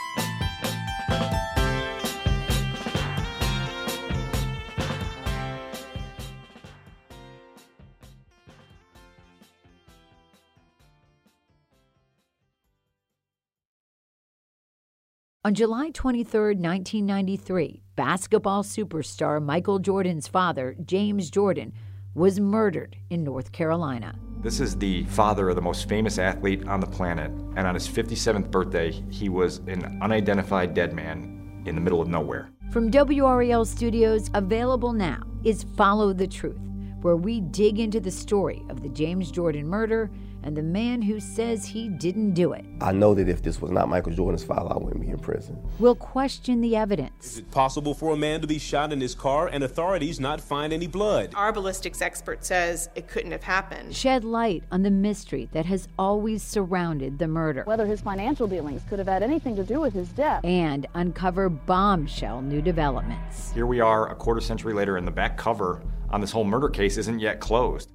On 15.44 15.56
July 15.56 15.90
23, 15.90 16.54
1993, 16.54 17.82
basketball 17.96 18.62
superstar 18.62 19.42
Michael 19.42 19.80
Jordan's 19.80 20.28
father, 20.28 20.76
James 20.86 21.32
Jordan, 21.32 21.74
was 22.14 22.40
murdered 22.40 22.96
in 23.10 23.24
North 23.24 23.52
Carolina. 23.52 24.14
This 24.44 24.60
is 24.60 24.78
the 24.78 25.04
father 25.06 25.50
of 25.50 25.56
the 25.56 25.62
most 25.64 25.90
famous 25.90 26.20
athlete 26.20 26.68
on 26.68 26.80
the 26.80 26.86
planet, 26.86 27.32
and 27.56 27.66
on 27.66 27.74
his 27.74 27.88
57th 27.88 28.52
birthday, 28.52 28.92
he 29.10 29.30
was 29.30 29.58
an 29.66 29.98
unidentified 30.04 30.76
dead 30.76 30.94
man 30.94 31.64
in 31.66 31.74
the 31.74 31.82
middle 31.82 32.02
of 32.02 32.08
nowhere. 32.08 32.52
From 32.72 32.92
WRAL 32.92 33.66
Studios, 33.66 34.30
available 34.36 34.94
now 34.94 35.24
is 35.44 35.66
Follow 35.76 36.14
the 36.14 36.28
Truth, 36.28 36.62
where 37.02 37.16
we 37.16 37.42
dig 37.42 37.80
into 37.80 38.00
the 38.00 38.12
story 38.12 38.64
of 38.70 38.82
the 38.82 38.90
James 38.90 39.32
Jordan 39.32 39.68
murder 39.68 40.10
and 40.44 40.58
the 40.58 40.64
man 40.64 41.02
who 41.02 41.20
says 41.20 41.66
he 41.66 41.88
didn't 41.88 42.34
do 42.34 42.54
it. 42.54 42.66
I 42.82 42.92
know 42.92 43.14
that 43.14 43.30
if 43.30 43.42
this 43.42 43.62
was 43.62 43.72
not 43.72 43.90
Michael 43.90 44.14
Jordan's 44.14 44.44
father, 44.44 44.74
I 44.74 44.78
wouldn't 44.78 45.02
be 45.02 45.10
in 45.10 45.20
prison. 45.20 45.58
We'll 45.80 45.96
question 45.96 46.62
the 46.62 46.76
evidence. 46.76 47.34
Is 47.34 47.38
it 47.40 47.52
possible 47.52 47.94
for 47.94 48.14
a 48.14 48.18
man 48.18 48.42
to 48.42 48.48
be 48.48 48.58
shot 48.58 48.92
in 48.92 49.00
his 49.00 49.14
car 49.14 49.48
and 49.48 49.64
authorities 49.64 50.20
not 50.20 50.42
find 50.42 50.74
any 50.74 50.88
blood? 50.88 51.34
Our 51.36 51.54
ballistics 51.54 52.02
expert 52.02 52.44
says 52.44 52.90
it 52.96 53.08
couldn't 53.08 53.32
have 53.32 53.44
happened. 53.44 53.96
Shed 53.96 54.24
light 54.24 54.64
on 54.72 54.82
the 54.82 54.92
mystery 54.92 55.50
that 55.52 55.66
has 55.66 55.88
always 56.00 56.42
surrounded 56.42 57.20
the 57.20 57.28
murder. 57.28 57.64
Whether 57.66 57.86
his 57.86 58.02
financial 58.02 58.48
dealings 58.48 58.82
could 58.90 59.00
have 59.00 59.08
had 59.08 59.24
anything 59.24 59.56
to 59.58 59.64
do 59.64 59.80
with 59.80 59.94
his 59.94 60.10
death. 60.10 60.44
And 60.44 60.88
uncover 60.96 61.50
bombshell 61.50 62.42
new 62.42 62.62
developments. 62.62 63.52
Here 63.52 63.68
we 63.68 63.80
are, 63.80 64.10
a 64.10 64.16
quarter 64.16 64.42
century 64.42 64.74
later, 64.74 64.98
in 64.98 65.06
the 65.06 65.12
back 65.12 65.38
cover 65.38 65.84
on 66.12 66.22
this 66.22 66.32
whole 66.32 66.44
murder 66.44 66.70
case 66.70 66.98
isn't 66.98 67.20
yet 67.20 67.40
closed. 67.40 67.92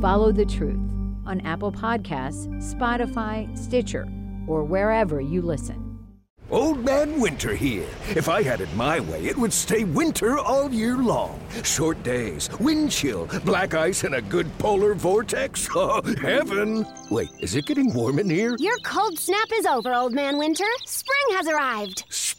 Follow 0.00 0.32
the 0.32 0.46
truth 0.46 0.78
on 1.26 1.40
Apple 1.40 1.72
Podcasts, 1.72 2.46
Spotify, 2.62 3.56
Stitcher, 3.56 4.06
or 4.46 4.62
wherever 4.64 5.20
you 5.20 5.42
listen. 5.42 5.82
Old 6.48 6.84
Man 6.84 7.20
Winter 7.20 7.56
here. 7.56 7.88
If 8.14 8.28
I 8.28 8.40
had 8.40 8.60
it 8.60 8.72
my 8.76 9.00
way, 9.00 9.24
it 9.24 9.36
would 9.36 9.52
stay 9.52 9.82
winter 9.82 10.38
all 10.38 10.70
year 10.70 10.96
long. 10.96 11.40
Short 11.64 12.00
days, 12.04 12.48
wind 12.60 12.92
chill, 12.92 13.26
black 13.44 13.74
ice, 13.74 14.04
and 14.04 14.14
a 14.14 14.22
good 14.22 14.46
polar 14.58 14.94
vortex. 14.94 15.68
Oh, 15.78 16.00
heaven! 16.20 16.86
Wait, 17.10 17.28
is 17.40 17.54
it 17.54 17.66
getting 17.66 17.92
warm 17.92 18.18
in 18.18 18.30
here? 18.30 18.56
Your 18.58 18.78
cold 18.78 19.18
snap 19.18 19.48
is 19.52 19.66
over, 19.66 19.92
Old 19.92 20.12
Man 20.12 20.38
Winter. 20.38 20.64
Spring 20.86 21.36
has 21.36 21.48
arrived. 21.48 22.04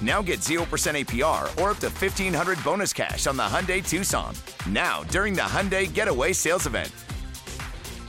Now 0.00 0.22
get 0.22 0.40
0% 0.40 0.60
APR 0.62 1.44
or 1.60 1.70
up 1.70 1.78
to 1.78 1.88
1500 1.88 2.62
bonus 2.62 2.92
cash 2.92 3.26
on 3.26 3.36
the 3.36 3.42
Hyundai 3.42 3.86
Tucson. 3.86 4.34
Now, 4.68 5.02
during 5.04 5.34
the 5.34 5.42
Hyundai 5.42 5.92
Getaway 5.92 6.32
Sales 6.32 6.66
Event. 6.66 6.92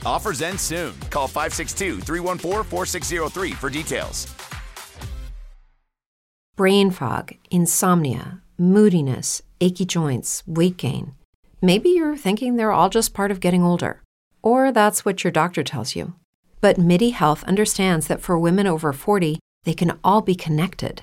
Offers 0.04 0.42
end 0.42 0.60
soon. 0.60 0.94
Call 1.10 1.26
562 1.26 2.00
314 2.00 2.64
4603 2.64 3.52
for 3.52 3.70
details. 3.70 4.26
Brain 6.56 6.90
fog, 6.90 7.32
insomnia, 7.50 8.42
moodiness, 8.58 9.40
achy 9.62 9.86
joints, 9.86 10.42
weight 10.46 10.76
gain. 10.76 11.14
Maybe 11.62 11.88
you're 11.88 12.18
thinking 12.18 12.56
they're 12.56 12.70
all 12.70 12.90
just 12.90 13.14
part 13.14 13.30
of 13.30 13.40
getting 13.40 13.62
older, 13.62 14.02
or 14.42 14.70
that's 14.70 15.02
what 15.02 15.24
your 15.24 15.30
doctor 15.30 15.62
tells 15.62 15.96
you. 15.96 16.14
But 16.60 16.76
MIDI 16.76 17.10
Health 17.10 17.44
understands 17.44 18.08
that 18.08 18.20
for 18.20 18.38
women 18.38 18.66
over 18.66 18.92
40, 18.92 19.38
they 19.64 19.72
can 19.72 19.98
all 20.04 20.20
be 20.20 20.34
connected. 20.34 21.02